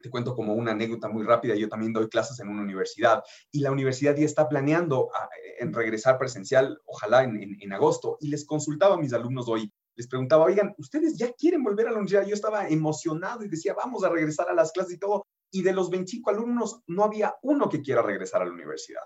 Te 0.00 0.10
cuento 0.10 0.34
como 0.34 0.54
una 0.54 0.72
anécdota 0.72 1.08
muy 1.08 1.24
rápida. 1.24 1.54
Yo 1.56 1.68
también 1.68 1.92
doy 1.92 2.08
clases 2.08 2.38
en 2.40 2.48
una 2.48 2.62
universidad 2.62 3.22
y 3.50 3.60
la 3.60 3.72
universidad 3.72 4.16
ya 4.16 4.24
está 4.24 4.48
planeando 4.48 5.08
ah, 5.14 5.28
en 5.58 5.72
regresar 5.72 6.18
presencial, 6.18 6.80
ojalá 6.86 7.24
en, 7.24 7.56
en 7.60 7.72
agosto. 7.72 8.16
Y 8.20 8.28
les 8.28 8.44
consultaba 8.44 8.94
a 8.94 8.98
mis 8.98 9.12
alumnos 9.12 9.48
hoy, 9.48 9.72
les 9.96 10.06
preguntaba, 10.06 10.44
oigan, 10.44 10.74
¿ustedes 10.78 11.18
ya 11.18 11.32
quieren 11.32 11.64
volver 11.64 11.88
a 11.88 11.90
la 11.90 11.98
universidad? 11.98 12.26
Yo 12.26 12.34
estaba 12.34 12.68
emocionado 12.68 13.44
y 13.44 13.48
decía, 13.48 13.74
vamos 13.74 14.04
a 14.04 14.08
regresar 14.08 14.48
a 14.48 14.54
las 14.54 14.70
clases 14.70 14.94
y 14.94 14.98
todo. 14.98 15.26
Y 15.50 15.62
de 15.62 15.72
los 15.72 15.90
25 15.90 16.30
alumnos, 16.30 16.82
no 16.86 17.02
había 17.02 17.34
uno 17.42 17.68
que 17.68 17.82
quiera 17.82 18.02
regresar 18.02 18.42
a 18.42 18.44
la 18.44 18.52
universidad. 18.52 19.02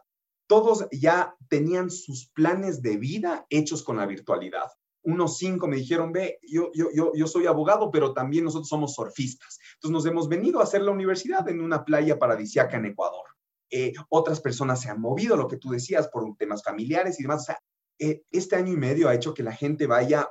Todos 0.46 0.87
ya 0.92 1.34
tenían 1.49 1.90
sus 1.90 2.28
planes 2.30 2.82
de 2.82 2.99
vida 2.99 3.46
hechos 3.49 3.82
con 3.82 3.96
la 3.96 4.06
virtualidad 4.06 4.68
unos 5.02 5.38
cinco 5.38 5.68
me 5.68 5.76
dijeron, 5.76 6.12
ve, 6.12 6.38
yo, 6.42 6.71
yo, 6.75 6.88
yo, 6.94 7.12
yo 7.14 7.26
soy 7.26 7.47
abogado, 7.47 7.90
pero 7.90 8.12
también 8.12 8.44
nosotros 8.44 8.68
somos 8.68 8.94
surfistas. 8.94 9.59
Entonces 9.75 9.92
nos 9.92 10.06
hemos 10.06 10.28
venido 10.28 10.61
a 10.61 10.64
hacer 10.64 10.82
la 10.82 10.90
universidad 10.90 11.49
en 11.49 11.61
una 11.61 11.85
playa 11.85 12.18
paradisiaca 12.18 12.76
en 12.76 12.87
Ecuador. 12.87 13.25
Eh, 13.71 13.92
otras 14.11 14.40
personas 14.40 14.80
se 14.80 14.90
han 14.90 15.00
movido, 15.00 15.37
lo 15.37 15.49
que 15.49 15.56
tú 15.56 15.71
decías, 15.71 16.09
por 16.09 16.37
temas 16.37 16.62
familiares 16.62 17.18
y 17.18 17.23
demás. 17.23 17.42
O 17.42 17.44
sea, 17.47 17.59
eh, 17.99 18.23
este 18.30 18.56
año 18.56 18.73
y 18.73 18.76
medio 18.76 19.09
ha 19.09 19.14
hecho 19.14 19.35
que 19.35 19.42
la 19.42 19.52
gente 19.52 19.87
vaya 19.87 20.30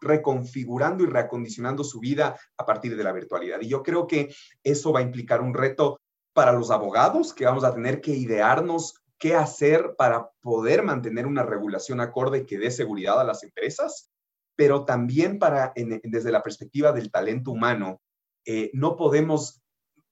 reconfigurando 0.00 1.02
y 1.02 1.06
reacondicionando 1.06 1.82
su 1.82 1.98
vida 1.98 2.38
a 2.56 2.66
partir 2.66 2.96
de 2.96 3.02
la 3.02 3.12
virtualidad. 3.12 3.60
Y 3.60 3.68
yo 3.68 3.82
creo 3.82 4.06
que 4.06 4.32
eso 4.62 4.92
va 4.92 5.00
a 5.00 5.02
implicar 5.02 5.40
un 5.40 5.54
reto 5.54 5.98
para 6.32 6.52
los 6.52 6.70
abogados, 6.70 7.34
que 7.34 7.44
vamos 7.44 7.64
a 7.64 7.74
tener 7.74 8.00
que 8.00 8.12
idearnos 8.12 9.01
qué 9.22 9.36
hacer 9.36 9.94
para 9.96 10.32
poder 10.40 10.82
mantener 10.82 11.28
una 11.28 11.44
regulación 11.44 12.00
acorde 12.00 12.44
que 12.44 12.58
dé 12.58 12.72
seguridad 12.72 13.20
a 13.20 13.24
las 13.24 13.44
empresas, 13.44 14.10
pero 14.56 14.84
también 14.84 15.38
para, 15.38 15.72
desde 15.76 16.32
la 16.32 16.42
perspectiva 16.42 16.90
del 16.90 17.12
talento 17.12 17.52
humano, 17.52 18.00
eh, 18.44 18.72
no 18.74 18.96
podemos, 18.96 19.62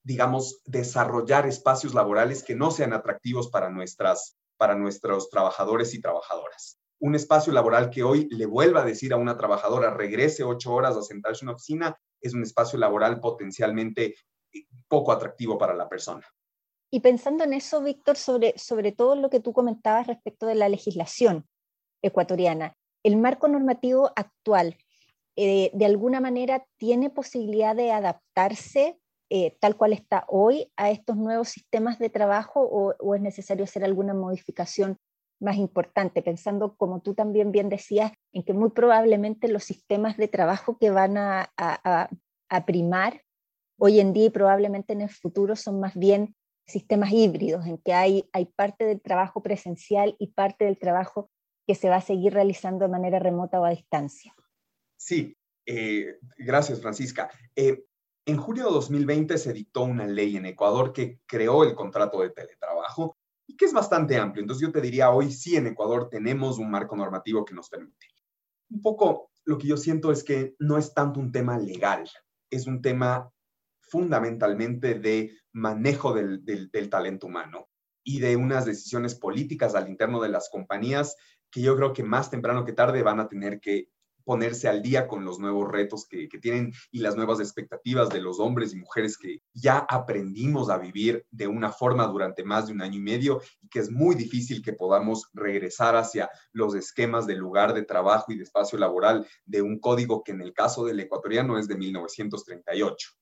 digamos, 0.01 0.61
desarrollar 0.63 1.45
espacios 1.45 1.93
laborales 1.93 2.41
que 2.41 2.55
no 2.55 2.71
sean 2.71 2.93
atractivos 2.93 3.49
para, 3.49 3.69
nuestras, 3.69 4.37
para 4.55 4.75
nuestros 4.75 5.29
trabajadores 5.29 5.93
y 5.93 5.99
trabajadoras. 5.99 6.79
Un 7.01 7.13
espacio 7.13 7.51
laboral 7.51 7.89
que 7.89 8.03
hoy 8.03 8.29
le 8.31 8.45
vuelva 8.45 8.83
a 8.83 8.85
decir 8.85 9.11
a 9.11 9.17
una 9.17 9.35
trabajadora 9.35 9.93
regrese 9.93 10.45
ocho 10.45 10.71
horas 10.71 10.95
a 10.95 11.01
sentarse 11.01 11.43
en 11.43 11.49
una 11.49 11.55
oficina 11.57 11.97
es 12.21 12.33
un 12.33 12.43
espacio 12.43 12.79
laboral 12.79 13.19
potencialmente 13.19 14.15
eh, 14.53 14.67
poco 14.87 15.11
atractivo 15.11 15.57
para 15.57 15.75
la 15.75 15.89
persona. 15.89 16.25
Y 16.91 16.99
pensando 16.99 17.45
en 17.45 17.53
eso, 17.53 17.81
Víctor, 17.81 18.17
sobre, 18.17 18.53
sobre 18.57 18.91
todo 18.91 19.15
lo 19.15 19.29
que 19.29 19.39
tú 19.39 19.53
comentabas 19.53 20.07
respecto 20.07 20.45
de 20.45 20.55
la 20.55 20.67
legislación 20.67 21.47
ecuatoriana, 22.01 22.75
¿el 23.03 23.15
marco 23.15 23.47
normativo 23.47 24.11
actual 24.15 24.77
eh, 25.37 25.71
de 25.73 25.85
alguna 25.85 26.19
manera 26.19 26.65
tiene 26.77 27.09
posibilidad 27.09 27.75
de 27.75 27.93
adaptarse 27.93 28.99
eh, 29.29 29.57
tal 29.61 29.77
cual 29.77 29.93
está 29.93 30.25
hoy 30.27 30.69
a 30.75 30.91
estos 30.91 31.15
nuevos 31.15 31.47
sistemas 31.47 31.97
de 31.99 32.09
trabajo 32.09 32.59
o, 32.61 33.15
es 33.15 33.21
necesario 33.21 33.63
hacer 33.63 33.85
alguna 33.85 34.13
modificación 34.13 34.97
más 35.39 35.55
importante, 35.55 36.21
pensando, 36.21 36.75
como 36.75 37.01
tú 37.01 37.13
también 37.13 37.53
bien 37.53 37.69
decías, 37.69 38.11
en 38.33 38.43
que 38.43 38.51
muy 38.51 38.71
probablemente 38.71 39.47
los 39.47 39.63
sistemas 39.63 40.17
de 40.17 40.27
trabajo 40.27 40.77
que 40.77 40.91
van 40.91 41.17
a, 41.17 41.49
a 41.57 42.65
primar 42.65 43.21
hoy 43.79 44.01
en 44.01 44.11
día 44.11 44.25
y 44.25 44.29
probablemente 44.31 44.91
en 44.91 45.01
el 45.01 45.09
futuro 45.09 45.55
son 45.55 45.79
más 45.79 45.95
bien 45.95 46.35
sistemas 46.71 47.11
híbridos, 47.11 47.65
en 47.65 47.77
que 47.77 47.93
hay, 47.93 48.29
hay 48.33 48.45
parte 48.45 48.85
del 48.85 49.01
trabajo 49.01 49.43
presencial 49.43 50.15
y 50.19 50.27
parte 50.27 50.65
del 50.65 50.77
trabajo 50.77 51.29
que 51.67 51.75
se 51.75 51.89
va 51.89 51.97
a 51.97 52.01
seguir 52.01 52.33
realizando 52.33 52.85
de 52.85 52.91
manera 52.91 53.19
remota 53.19 53.59
o 53.59 53.65
a 53.65 53.69
distancia. 53.69 54.35
Sí, 54.97 55.37
eh, 55.65 56.17
gracias 56.37 56.81
Francisca. 56.81 57.29
Eh, 57.55 57.85
en 58.25 58.37
julio 58.37 58.65
de 58.65 58.71
2020 58.71 59.37
se 59.37 59.53
dictó 59.53 59.83
una 59.83 60.05
ley 60.05 60.37
en 60.37 60.45
Ecuador 60.45 60.93
que 60.93 61.19
creó 61.25 61.63
el 61.63 61.75
contrato 61.75 62.21
de 62.21 62.29
teletrabajo 62.29 63.17
y 63.47 63.57
que 63.57 63.65
es 63.65 63.73
bastante 63.73 64.17
amplio. 64.17 64.41
Entonces 64.41 64.65
yo 64.65 64.71
te 64.71 64.81
diría, 64.81 65.11
hoy 65.11 65.31
sí 65.31 65.55
en 65.55 65.67
Ecuador 65.67 66.09
tenemos 66.09 66.57
un 66.57 66.69
marco 66.69 66.95
normativo 66.95 67.43
que 67.43 67.55
nos 67.55 67.69
permite. 67.69 68.07
Un 68.69 68.81
poco 68.81 69.31
lo 69.43 69.57
que 69.57 69.67
yo 69.67 69.77
siento 69.77 70.11
es 70.11 70.23
que 70.23 70.55
no 70.59 70.77
es 70.77 70.93
tanto 70.93 71.19
un 71.19 71.31
tema 71.31 71.57
legal, 71.57 72.09
es 72.49 72.67
un 72.67 72.81
tema 72.81 73.31
fundamentalmente 73.91 74.95
de 74.95 75.37
manejo 75.51 76.13
del, 76.13 76.71
talento 76.89 77.27
humano 77.27 77.67
y 78.03 78.21
de 78.21 78.37
unas 78.37 78.65
decisiones 78.65 79.15
políticas 79.15 79.75
al 79.75 79.89
interno 79.89 80.21
de 80.21 80.29
las 80.29 80.49
compañías 80.49 81.17
que 81.51 81.61
yo 81.61 81.75
creo 81.75 81.91
que 81.91 82.03
más 82.03 82.31
temprano 82.31 82.63
que 82.63 82.71
tarde 82.71 83.03
van 83.03 83.19
a 83.19 83.27
tener 83.27 83.59
que 83.59 83.89
ponerse 84.23 84.69
al 84.69 84.81
día 84.81 85.07
con 85.07 85.25
los 85.25 85.39
nuevos 85.39 85.69
retos 85.69 86.07
que, 86.07 86.29
tienen 86.41 86.71
y 86.89 86.99
las 86.99 87.17
nuevas 87.17 87.41
expectativas 87.41 88.07
de 88.09 88.21
los 88.21 88.39
hombres 88.39 88.71
y 88.71 88.77
mujeres 88.77 89.17
que 89.17 89.41
ya 89.53 89.79
aprendimos 89.79 90.69
a 90.69 90.77
vivir 90.77 91.25
de 91.29 91.47
una 91.47 91.69
forma 91.69 92.07
durante 92.07 92.45
más 92.45 92.67
de 92.67 92.73
un 92.73 92.81
año 92.81 92.97
y 92.97 93.01
medio 93.01 93.41
y 93.61 93.67
que 93.67 93.79
es 93.79 93.91
muy 93.91 94.15
difícil 94.15 94.61
que 94.61 94.71
podamos 94.71 95.29
regresar 95.33 95.97
hacia 95.97 96.29
los 96.53 96.75
esquemas 96.75 97.27
de 97.27 97.35
lugar 97.35 97.73
de 97.73 97.83
trabajo 97.83 98.31
y 98.31 98.37
de 98.37 98.43
espacio 98.43 98.77
laboral 98.77 99.27
de 99.45 99.61
un 99.61 99.79
código 99.79 100.23
que 100.23 100.31
en 100.31 100.41
el 100.41 100.53
caso 100.53 100.85
del 100.85 101.01
ecuatoriano 101.01 101.59
es 101.59 101.67
de 101.67 101.75
1938. 101.75 103.20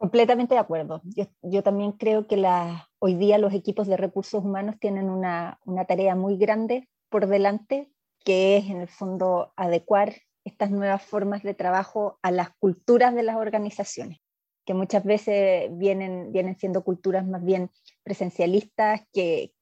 Completamente 0.00 0.54
de 0.54 0.60
acuerdo. 0.60 1.02
Yo, 1.42 1.62
también 1.62 1.92
creo 1.92 2.26
que 2.26 2.38
la, 2.38 2.88
hoy 3.00 3.16
día 3.16 3.36
los 3.36 3.52
equipos 3.52 3.86
de 3.86 3.98
recursos 3.98 4.42
humanos 4.42 4.76
tienen 4.80 5.10
una, 5.10 5.60
tarea 5.86 6.14
muy 6.14 6.38
grande 6.38 6.88
por 7.10 7.26
delante, 7.26 7.92
que 8.24 8.56
es 8.56 8.70
en 8.70 8.80
el 8.80 8.88
fondo 8.88 9.52
adecuar 9.56 10.14
estas 10.42 10.70
nuevas 10.70 11.02
formas 11.02 11.42
de 11.42 11.52
trabajo 11.52 12.18
a 12.22 12.30
las 12.30 12.48
culturas 12.58 13.14
de 13.14 13.24
las 13.24 13.36
organizaciones, 13.36 14.20
que 14.64 14.72
muchas 14.72 15.04
veces 15.04 15.68
vienen, 15.76 16.32
vienen 16.32 16.56
siendo 16.56 16.82
culturas 16.82 17.26
más 17.26 17.44
bien 17.44 17.70
presencialistas, 18.02 19.02
que, 19.12 19.52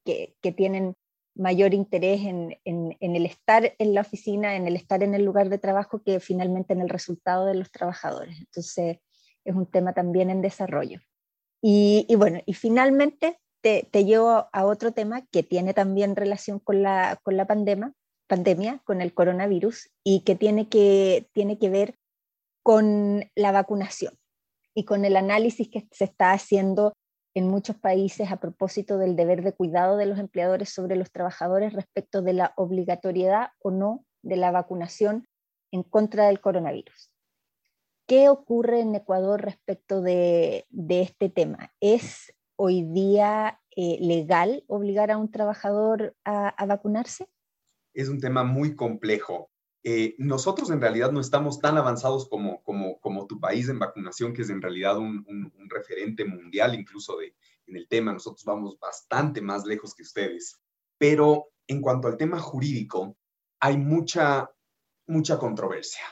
tienen 0.57 0.95
mayor 1.35 1.75
interés 1.75 2.21
en, 2.21 2.57
en, 2.65 2.95
el 3.01 3.27
estar 3.27 3.75
en 3.77 3.93
la 3.93 4.03
oficina, 4.03 4.55
en 4.55 4.69
el 4.69 4.77
estar 4.77 5.03
en 5.03 5.15
el 5.15 5.25
lugar 5.25 5.49
de 5.49 5.59
trabajo, 5.59 6.01
que 6.01 6.21
finalmente 6.21 6.75
en 6.75 6.81
el 6.81 6.89
resultado 6.89 7.45
de 7.45 7.55
los 7.55 7.73
trabajadores. 7.73 8.39
Entonces, 8.39 8.99
es 9.49 9.57
un 9.57 9.67
tema 9.67 9.93
también 9.93 10.31
en 10.31 10.43
desarrollo. 10.43 11.01
Y, 11.63 12.07
bueno, 12.17 12.41
y 12.47 12.55
finalmente 12.55 13.41
te, 13.63 13.89
llevo 14.05 14.49
a 14.53 14.65
otro 14.65 14.93
tema 14.93 15.27
que 15.33 15.43
tiene 15.43 15.75
también 15.75 16.17
relación 16.17 16.61
con 16.61 16.83
la, 16.83 17.19
con 17.23 17.37
la 17.37 17.47
pandemia, 17.47 17.93
pandemia, 18.29 18.81
con 18.85 19.01
el 19.01 19.13
coronavirus, 19.13 19.91
y 20.05 20.21
que 20.21 20.37
tiene, 20.37 20.69
que 20.69 21.29
tiene 21.33 21.59
que 21.59 21.71
ver 21.71 21.97
con 22.63 23.25
la 23.35 23.51
vacunación 23.53 24.15
y 24.75 24.85
con 24.85 25.05
el 25.05 25.17
análisis 25.17 25.69
que 25.69 25.89
se 25.91 26.05
está 26.05 26.33
haciendo 26.33 26.93
en 27.35 27.49
muchos 27.49 27.77
países 27.77 28.31
a 28.31 28.37
propósito 28.37 28.99
del 28.99 29.17
deber 29.17 29.43
de 29.43 29.53
cuidado 29.53 29.97
de 29.97 30.07
los 30.07 30.19
empleadores 30.19 30.69
sobre 30.69 30.97
los 30.97 31.11
trabajadores 31.11 31.73
respecto 31.73 32.23
de 32.23 32.35
la 32.35 32.53
obligatoriedad 32.57 33.51
o 33.61 33.71
no 33.71 34.05
de 34.23 34.37
la 34.37 34.51
vacunación 34.51 35.27
en 35.73 35.83
contra 35.83 36.27
del 36.27 36.41
coronavirus. 36.41 37.11
¿Qué 38.09 38.31
ocurre 38.31 38.81
en 38.81 38.95
Ecuador 38.95 39.43
respecto 39.43 40.01
de, 40.01 40.67
este 40.89 41.29
tema? 41.29 41.75
¿Es 41.79 42.35
hoy 42.57 42.83
día 42.83 43.61
eh, 43.77 43.99
legal 44.01 44.65
obligar 44.67 45.11
a 45.11 45.19
un 45.19 45.31
trabajador 45.31 46.17
a, 46.25 46.65
vacunarse? 46.65 47.29
Es 47.93 48.09
un 48.09 48.19
tema 48.19 48.45
muy 48.45 48.75
complejo. 48.75 49.51
Eh, 49.85 50.15
nosotros 50.17 50.71
en 50.71 50.81
realidad 50.81 51.13
no 51.13 51.21
estamos 51.21 51.61
tan 51.61 51.77
avanzados 51.77 52.27
como, 52.31 52.63
como, 52.63 52.99
como, 53.01 53.27
tu 53.27 53.39
país 53.39 53.69
en 53.69 53.79
vacunación, 53.79 54.33
que 54.33 54.41
es 54.41 54.49
en 54.49 54.63
realidad 54.63 54.97
un, 54.97 55.27
un, 55.29 55.69
referente 55.69 56.25
mundial 56.25 56.75
incluso 56.75 57.19
de, 57.19 57.35
en 57.67 57.77
el 57.77 57.89
tema. 57.89 58.15
Nosotros 58.15 58.43
vamos 58.47 58.79
bastante 58.81 59.43
más 59.43 59.67
lejos 59.67 59.95
que 59.95 60.05
ustedes. 60.05 60.59
Pero 60.97 61.51
en 61.67 61.83
cuanto 61.83 62.09
al 62.09 62.17
tema 62.17 62.41
jurídico, 62.41 63.19
hay 63.61 63.77
mucha, 63.77 64.51
mucha 65.07 65.39
controversia. 65.39 66.05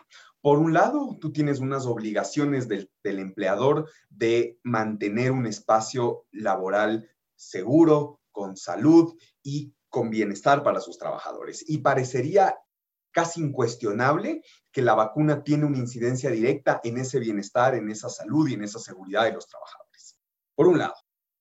Por 0.46 0.60
un 0.60 0.72
lado, 0.72 1.18
tú 1.20 1.32
tienes 1.32 1.58
unas 1.58 1.86
obligaciones 1.86 2.68
del, 2.68 2.88
empleador 3.02 3.90
de 4.08 4.60
mantener 4.62 5.32
un 5.32 5.44
espacio 5.44 6.24
laboral 6.30 7.10
seguro, 7.34 8.20
con 8.30 8.56
salud 8.56 9.18
y 9.42 9.74
con 9.88 10.08
bienestar 10.08 10.62
para 10.62 10.80
sus 10.80 10.98
trabajadores. 10.98 11.68
Y 11.68 11.78
parecería 11.78 12.56
casi 13.10 13.40
incuestionable 13.40 14.40
que 14.70 14.82
la 14.82 14.94
vacuna 14.94 15.42
tiene 15.42 15.64
una 15.64 15.78
incidencia 15.78 16.30
directa 16.30 16.80
en 16.84 16.98
ese 16.98 17.18
bienestar, 17.18 17.74
en 17.74 17.90
esa 17.90 18.08
salud 18.08 18.48
y 18.48 18.54
en 18.54 18.62
esa 18.62 18.78
seguridad 18.78 19.24
de 19.24 19.32
los 19.32 19.48
trabajadores. 19.48 20.16
Por 20.54 20.68
un 20.68 20.78
lado. 20.78 20.94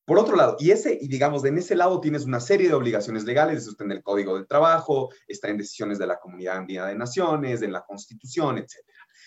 Por 0.06 0.20
otro 0.20 0.36
lado, 0.36 0.56
y 0.60 0.70
ese, 0.70 1.00
y 1.02 1.08
digamos, 1.08 1.44
en 1.46 1.58
ese 1.58 1.76
lado 1.76 2.00
tienes 2.00 2.26
una 2.26 2.40
serie 2.40 2.68
de 2.68 2.76
obligaciones 2.76 3.24
legales, 3.24 3.64
eso 3.64 3.72
está 3.72 3.86
en 3.86 3.92
el 3.92 4.04
Código 4.04 4.36
del 4.36 4.46
Trabajo, 4.46 5.10
está 5.28 5.50
en 5.50 5.58
decisiones 5.58 5.98
de 5.98 6.06
la 6.06 6.20
Comunidad 6.20 6.58
Andina 6.58 6.86
de 6.86 6.96
Naciones, 6.96 7.64
en 7.64 7.74
la 7.74 7.84
Constitución, 7.84 8.60
etc. 8.60 8.76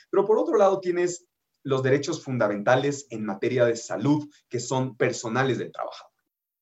Pero 0.09 0.25
por 0.25 0.39
otro 0.39 0.57
lado 0.57 0.79
tienes 0.79 1.27
los 1.65 1.83
derechos 1.83 2.23
fundamentales 2.23 3.09
en 3.11 3.27
materia 3.27 3.65
de 3.65 3.75
salud 3.75 4.29
que 4.49 4.61
son 4.61 4.97
personales 4.97 5.59
del 5.59 5.73
trabajador. 5.73 6.13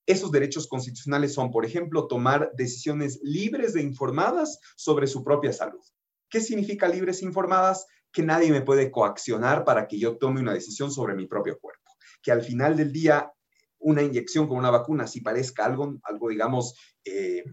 Esos 0.07 0.33
derechos 0.33 0.67
constitucionales 0.67 1.35
son, 1.35 1.51
por 1.51 1.67
ejemplo, 1.67 2.07
tomar 2.07 2.53
decisiones 2.55 3.21
libres 3.23 3.77
e 3.77 3.83
informadas 3.83 4.61
sobre 4.77 5.09
su 5.09 5.23
propia 5.23 5.53
salud. 5.53 5.85
¿Qué 6.31 6.41
significa 6.41 6.89
libres 6.89 7.21
e 7.21 7.27
informadas? 7.27 7.87
Que 8.13 8.23
nadie 8.23 8.51
me 8.51 8.63
puede 8.63 8.91
coaccionar 8.91 9.65
para 9.65 9.87
que 9.87 9.99
yo 9.99 10.17
tome 10.17 10.41
una 10.41 10.55
decisión 10.55 10.91
sobre 10.91 11.15
mi 11.15 11.27
propio 11.27 11.59
cuerpo 11.59 11.87
que 12.27 12.33
al 12.33 12.43
final 12.43 12.77
del 12.77 12.93
día 12.93 13.31
una 13.79 14.03
inyección 14.03 14.49
con 14.49 14.59
una 14.59 14.71
vacuna, 14.71 15.07
si 15.07 15.21
parezca 15.21 15.65
algo, 15.65 15.99
algo 16.05 16.29
digamos, 16.29 16.75
eh, 17.05 17.45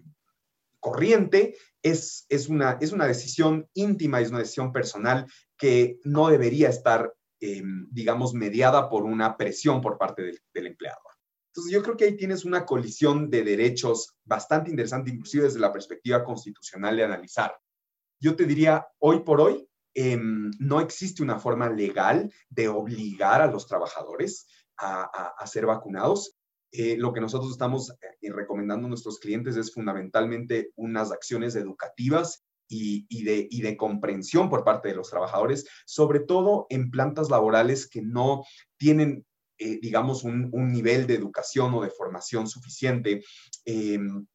corriente, 0.79 1.55
es, 1.81 2.25
es, 2.29 2.49
una, 2.49 2.77
es 2.81 2.91
una 2.91 3.07
decisión 3.07 3.69
íntima, 3.73 4.19
es 4.19 4.29
una 4.29 4.39
decisión 4.39 4.71
personal 4.71 5.25
que 5.57 5.99
no 6.03 6.29
debería 6.29 6.69
estar, 6.69 7.13
em, 7.39 7.87
digamos, 7.91 8.33
mediada 8.33 8.89
por 8.89 9.03
una 9.03 9.37
presión 9.37 9.81
por 9.81 9.97
parte 9.97 10.23
del, 10.23 10.39
del 10.53 10.67
empleador. 10.67 11.13
Entonces, 11.47 11.71
yo 11.71 11.83
creo 11.83 11.95
que 11.95 12.05
ahí 12.05 12.17
tienes 12.17 12.45
una 12.45 12.65
colisión 12.65 13.29
de 13.29 13.43
derechos 13.43 14.17
bastante 14.25 14.71
interesante, 14.71 15.11
inclusive 15.11 15.43
desde 15.43 15.59
la 15.59 15.71
perspectiva 15.71 16.23
constitucional 16.23 16.97
de 16.97 17.03
analizar. 17.03 17.55
Yo 18.19 18.35
te 18.35 18.45
diría, 18.45 18.87
hoy 18.99 19.19
por 19.19 19.39
hoy, 19.39 19.67
em, 19.93 20.49
no 20.59 20.81
existe 20.81 21.21
una 21.21 21.37
forma 21.37 21.69
legal 21.69 22.33
de 22.49 22.67
obligar 22.69 23.41
a 23.41 23.51
los 23.51 23.67
trabajadores 23.67 24.47
a, 24.83 25.47
ser 25.47 25.65
vacunados. 25.65 26.35
Eh, 26.71 26.97
lo 26.97 27.13
que 27.13 27.21
nosotros 27.21 27.51
estamos 27.51 27.91
eh, 27.91 28.31
recomendando 28.31 28.87
a 28.87 28.89
nuestros 28.89 29.19
clientes 29.19 29.55
es 29.57 29.71
fundamentalmente 29.73 30.71
unas 30.75 31.11
acciones 31.11 31.55
educativas 31.55 32.43
y, 32.67 33.23
de, 33.23 33.77
comprensión 33.77 34.49
por 34.49 34.63
parte 34.63 34.89
de 34.89 34.95
los 34.95 35.09
trabajadores, 35.09 35.67
sobre 35.85 36.19
todo 36.19 36.65
en 36.69 36.89
plantas 36.89 37.29
laborales 37.29 37.87
que 37.87 38.01
no 38.01 38.43
tienen 38.77 39.25
eh, 39.59 39.79
digamos, 39.79 40.23
un, 40.23 40.49
nivel 40.51 41.05
de 41.05 41.13
educación 41.13 41.73
o 41.75 41.81
de 41.83 41.91
formación 41.91 42.47
suficiente. 42.47 43.23
Em, 43.65 44.25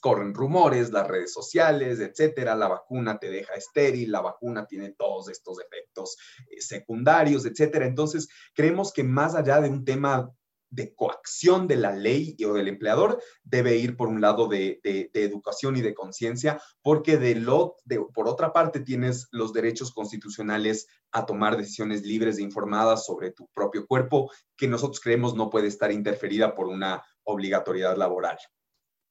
corren 0.00 0.34
rumores, 0.34 0.90
las 0.90 1.06
redes 1.06 1.32
sociales, 1.32 2.00
etcétera, 2.00 2.54
la 2.54 2.68
vacuna 2.68 3.18
te 3.18 3.30
deja 3.30 3.54
estéril, 3.54 4.12
la 4.12 4.20
vacuna 4.20 4.66
tiene 4.66 4.90
todos 4.90 5.28
estos 5.28 5.58
efectos 5.60 6.16
eh, 6.50 6.60
secundarios, 6.60 7.46
etcétera. 7.46 7.86
Entonces, 7.86 8.28
creemos 8.54 8.92
que 8.92 9.04
más 9.04 9.34
allá 9.34 9.60
de 9.60 9.68
un 9.68 9.84
tema 9.84 10.32
de 10.70 10.94
coacción 10.94 11.66
de 11.66 11.76
la 11.76 11.92
ley 11.92 12.36
o 12.46 12.52
del 12.52 12.68
empleador 12.68 13.22
debe 13.42 13.76
ir 13.76 13.96
por 13.96 14.08
un 14.08 14.20
lado 14.20 14.48
de, 14.48 14.80
educación 15.14 15.76
y 15.76 15.80
de 15.80 15.94
conciencia, 15.94 16.60
porque 16.82 17.16
de 17.16 17.34
lo, 17.36 17.76
de, 17.84 18.00
por 18.12 18.28
otra 18.28 18.52
parte 18.52 18.80
tienes 18.80 19.28
los 19.30 19.52
derechos 19.52 19.92
constitucionales 19.92 20.86
a 21.10 21.24
tomar 21.24 21.56
decisiones 21.56 22.02
libres 22.02 22.38
e 22.38 22.42
informadas 22.42 23.06
sobre 23.06 23.32
tu 23.32 23.48
propio 23.54 23.86
cuerpo, 23.86 24.30
que 24.56 24.68
nosotros 24.68 25.00
creemos 25.00 25.34
no 25.34 25.48
puede 25.48 25.68
estar 25.68 25.90
interferida 25.90 26.54
por 26.54 26.66
una 26.66 27.02
obligatoriedad 27.24 27.96
laboral. 27.96 28.38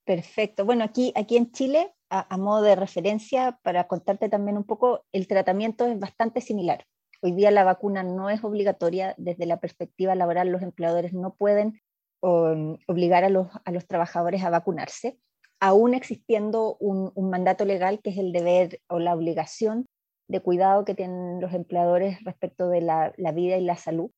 Perfecto. 0.07 0.63
Bueno, 0.63 0.85
aquí, 0.85 1.11
aquí 1.17 1.35
en 1.35 1.51
Chile, 1.51 1.93
a 2.09 2.37
modo 2.37 2.61
de 2.61 2.77
referencia, 2.77 3.59
para 3.61 3.89
contarte 3.89 4.29
también 4.29 4.57
un 4.57 4.63
poco, 4.63 5.03
el 5.11 5.27
tratamiento 5.27 5.85
es 5.85 5.99
bastante 5.99 6.39
similar. 6.39 6.85
Hoy 7.21 7.33
día 7.33 7.51
la 7.51 7.65
vacuna 7.65 8.03
no 8.03 8.29
es 8.29 8.41
obligatoria. 8.41 9.15
Desde 9.17 9.45
la 9.45 9.59
perspectiva 9.59 10.15
laboral, 10.15 10.47
los 10.47 10.61
empleadores 10.61 11.11
no 11.11 11.35
pueden 11.35 11.81
um, 12.21 12.77
obligar 12.87 13.25
a 13.25 13.29
los, 13.29 13.49
a 13.65 13.71
los, 13.71 13.85
trabajadores 13.85 14.45
a 14.45 14.49
vacunarse, 14.49 15.19
aún 15.59 15.93
existiendo 15.93 16.77
un, 16.79 17.11
mandato 17.29 17.65
legal 17.65 17.99
que 18.01 18.11
es 18.11 18.17
el 18.17 18.31
deber 18.31 18.79
o 18.87 18.99
la 18.99 19.13
obligación 19.13 19.87
de 20.29 20.39
cuidado 20.39 20.85
que 20.85 20.95
tienen 20.95 21.41
los 21.41 21.53
empleadores 21.53 22.23
respecto 22.23 22.69
de 22.69 22.79
la, 22.79 23.13
vida 23.33 23.57
y 23.57 23.65
la 23.65 23.75
salud 23.75 24.09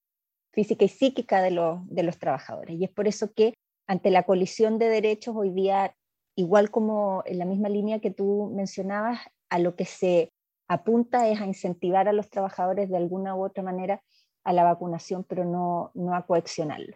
física 0.53 0.85
y 0.85 0.89
psíquica 0.89 1.41
de 1.41 1.49
los, 1.49 1.79
de 1.87 2.03
los 2.03 2.19
trabajadores. 2.19 2.79
Y 2.79 2.83
es 2.83 2.91
por 2.91 3.07
eso 3.07 3.33
que 3.33 3.55
ante 3.89 4.11
la 4.11 4.21
colisión 4.21 4.77
de 4.77 4.87
derechos 4.87 5.35
hoy 5.35 5.49
día, 5.49 5.95
igual 6.35 6.69
como 6.69 7.23
en 7.25 7.39
la 7.39 7.45
misma 7.45 7.69
línea 7.69 7.99
que 7.99 8.11
tú 8.11 8.51
mencionabas, 8.55 9.19
a 9.49 9.57
lo 9.57 9.75
que 9.75 9.85
se 9.85 10.31
apunta 10.67 11.27
es 11.27 11.41
a 11.41 11.47
incentivar 11.47 12.07
a 12.07 12.13
los 12.13 12.29
trabajadores 12.29 12.87
de 12.87 12.97
alguna 12.97 13.35
u 13.35 13.43
otra 13.43 13.63
manera 13.63 14.03
a 14.43 14.53
la 14.53 14.63
vacunación, 14.63 15.23
pero 15.23 15.43
no, 15.43 15.89
no 15.95 16.13
a 16.13 16.27
coaccionarlo. 16.27 16.95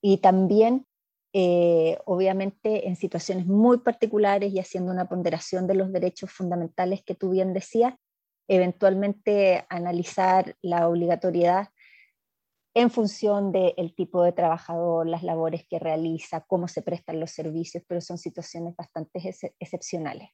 Y 0.00 0.18
también, 0.18 0.86
eh, 1.32 1.98
obviamente, 2.04 2.86
en 2.86 2.94
situaciones 2.94 3.46
muy 3.46 3.78
particulares 3.78 4.52
y 4.52 4.60
haciendo 4.60 4.92
una 4.92 5.08
ponderación 5.08 5.66
de 5.66 5.74
los 5.74 5.92
derechos 5.92 6.30
fundamentales 6.30 7.02
que 7.02 7.16
tú 7.16 7.30
bien 7.30 7.52
decías, 7.52 7.94
eventualmente 8.46 9.66
analizar 9.68 10.54
la 10.62 10.88
obligatoriedad 10.88 11.70
en 12.74 12.90
función 12.90 13.50
del 13.52 13.94
tipo 13.94 14.22
de 14.22 14.32
trabajador, 14.32 15.06
las 15.06 15.22
labores 15.22 15.66
que 15.68 15.78
realiza, 15.78 16.42
cómo 16.42 16.68
se 16.68 16.82
prestan 16.82 17.20
los 17.20 17.30
servicios, 17.30 17.82
pero 17.86 18.00
son 18.00 18.18
situaciones 18.18 18.76
bastante 18.76 19.20
excepcionales 19.58 20.30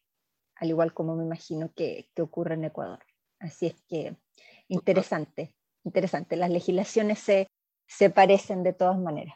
al 0.56 0.68
igual 0.68 0.94
como 0.94 1.16
me 1.16 1.24
imagino 1.24 1.72
que, 1.74 2.08
ocurre 2.20 2.54
en 2.54 2.64
Ecuador. 2.64 3.00
Así 3.40 3.66
es 3.66 3.80
que 3.88 4.16
interesante, 4.68 5.54
interesante. 5.84 6.36
Las 6.36 6.50
legislaciones 6.50 7.18
se, 7.18 7.48
se 7.86 8.10
parecen 8.10 8.62
de 8.62 8.72
todas 8.72 8.98
maneras. 8.98 9.34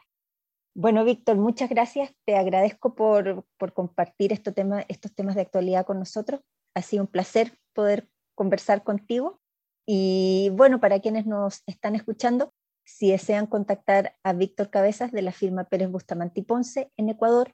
Bueno, 0.75 1.03
Víctor, 1.03 1.37
muchas 1.37 1.69
gracias. 1.69 2.11
Te 2.25 2.35
agradezco 2.35 2.95
por, 2.95 3.45
por 3.57 3.73
compartir 3.73 4.31
estos 4.31 4.53
temas, 4.53 4.85
estos 4.87 5.13
temas 5.13 5.35
de 5.35 5.41
actualidad 5.41 5.85
con 5.85 5.99
nosotros. 5.99 6.41
Ha 6.75 6.81
sido 6.81 7.03
un 7.03 7.07
placer 7.07 7.57
poder 7.73 8.07
conversar 8.35 8.83
contigo. 8.83 9.41
Y 9.85 10.49
bueno, 10.53 10.79
para 10.79 10.99
quienes 10.99 11.25
nos 11.25 11.63
están 11.65 11.95
escuchando, 11.95 12.53
si 12.89 13.11
desean 13.11 13.45
contactar 13.45 14.15
a 14.23 14.33
Víctor 14.33 14.69
Cabezas 14.69 15.11
de 15.11 15.21
la 15.21 15.31
firma 15.31 15.65
Pérez 15.65 15.89
Bustamante 15.89 16.41
y 16.41 16.43
Ponce 16.43 16.91
en 16.97 17.09
Ecuador, 17.09 17.53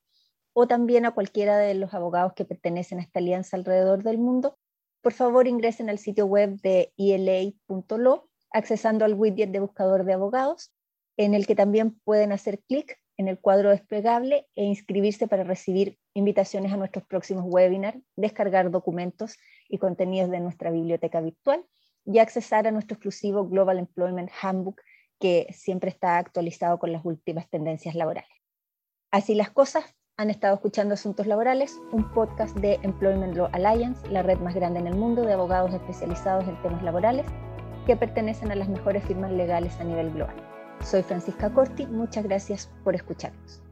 o 0.53 0.67
también 0.67 1.05
a 1.05 1.11
cualquiera 1.11 1.57
de 1.57 1.73
los 1.73 1.93
abogados 1.93 2.33
que 2.33 2.45
pertenecen 2.45 2.99
a 2.99 3.01
esta 3.01 3.19
alianza 3.19 3.57
alrededor 3.57 4.03
del 4.03 4.17
mundo, 4.17 4.57
por 5.01 5.13
favor 5.13 5.47
ingresen 5.47 5.89
al 5.89 5.99
sitio 5.99 6.25
web 6.25 6.59
de 6.61 6.93
ela.lo, 6.97 8.29
accesando 8.51 9.03
al 9.03 9.13
widget 9.13 9.51
de 9.51 9.59
buscador 9.59 10.05
de 10.05 10.13
abogados, 10.13 10.73
en 11.17 11.33
el 11.33 11.45
que 11.45 11.55
también 11.55 11.99
pueden 11.99 12.31
hacer 12.31 12.63
clic 12.63 12.97
en 13.17 13.27
el 13.27 13.39
cuadro 13.39 13.69
desplegable 13.69 14.47
e 14.55 14.63
inscribirse 14.63 15.27
para 15.27 15.43
recibir 15.43 15.99
invitaciones 16.13 16.71
a 16.71 16.77
nuestros 16.77 17.05
próximos 17.05 17.43
webinars, 17.45 17.99
descargar 18.15 18.71
documentos 18.71 19.37
y 19.69 19.77
contenidos 19.77 20.31
de 20.31 20.39
nuestra 20.39 20.71
biblioteca 20.71 21.21
virtual 21.21 21.65
y 22.05 22.19
accesar 22.19 22.67
a 22.67 22.71
nuestro 22.71 22.95
exclusivo 22.95 23.47
Global 23.47 23.79
Employment 23.79 24.29
Handbook 24.41 24.81
que 25.19 25.47
siempre 25.51 25.89
está 25.89 26.17
actualizado 26.17 26.79
con 26.79 26.91
las 26.91 27.05
últimas 27.05 27.49
tendencias 27.49 27.95
laborales. 27.95 28.29
Así 29.11 29.35
las 29.35 29.49
cosas, 29.49 29.95
han 30.17 30.29
estado 30.29 30.55
escuchando 30.55 30.93
Asuntos 30.93 31.27
Laborales, 31.27 31.77
un 31.91 32.09
podcast 32.13 32.55
de 32.57 32.79
Employment 32.83 33.35
Law 33.35 33.49
Alliance, 33.51 34.07
la 34.07 34.23
red 34.23 34.39
más 34.39 34.55
grande 34.55 34.79
en 34.79 34.87
el 34.87 34.95
mundo 34.95 35.23
de 35.23 35.33
abogados 35.33 35.73
especializados 35.73 36.47
en 36.47 36.61
temas 36.61 36.83
laborales 36.83 37.25
que 37.85 37.97
pertenecen 37.97 38.51
a 38.51 38.55
las 38.55 38.69
mejores 38.69 39.03
firmas 39.03 39.31
legales 39.31 39.77
a 39.79 39.83
nivel 39.83 40.11
global. 40.11 40.35
Soy 40.81 41.03
Francisca 41.03 41.53
Corti, 41.53 41.85
muchas 41.87 42.23
gracias 42.23 42.69
por 42.83 42.95
escucharnos. 42.95 43.64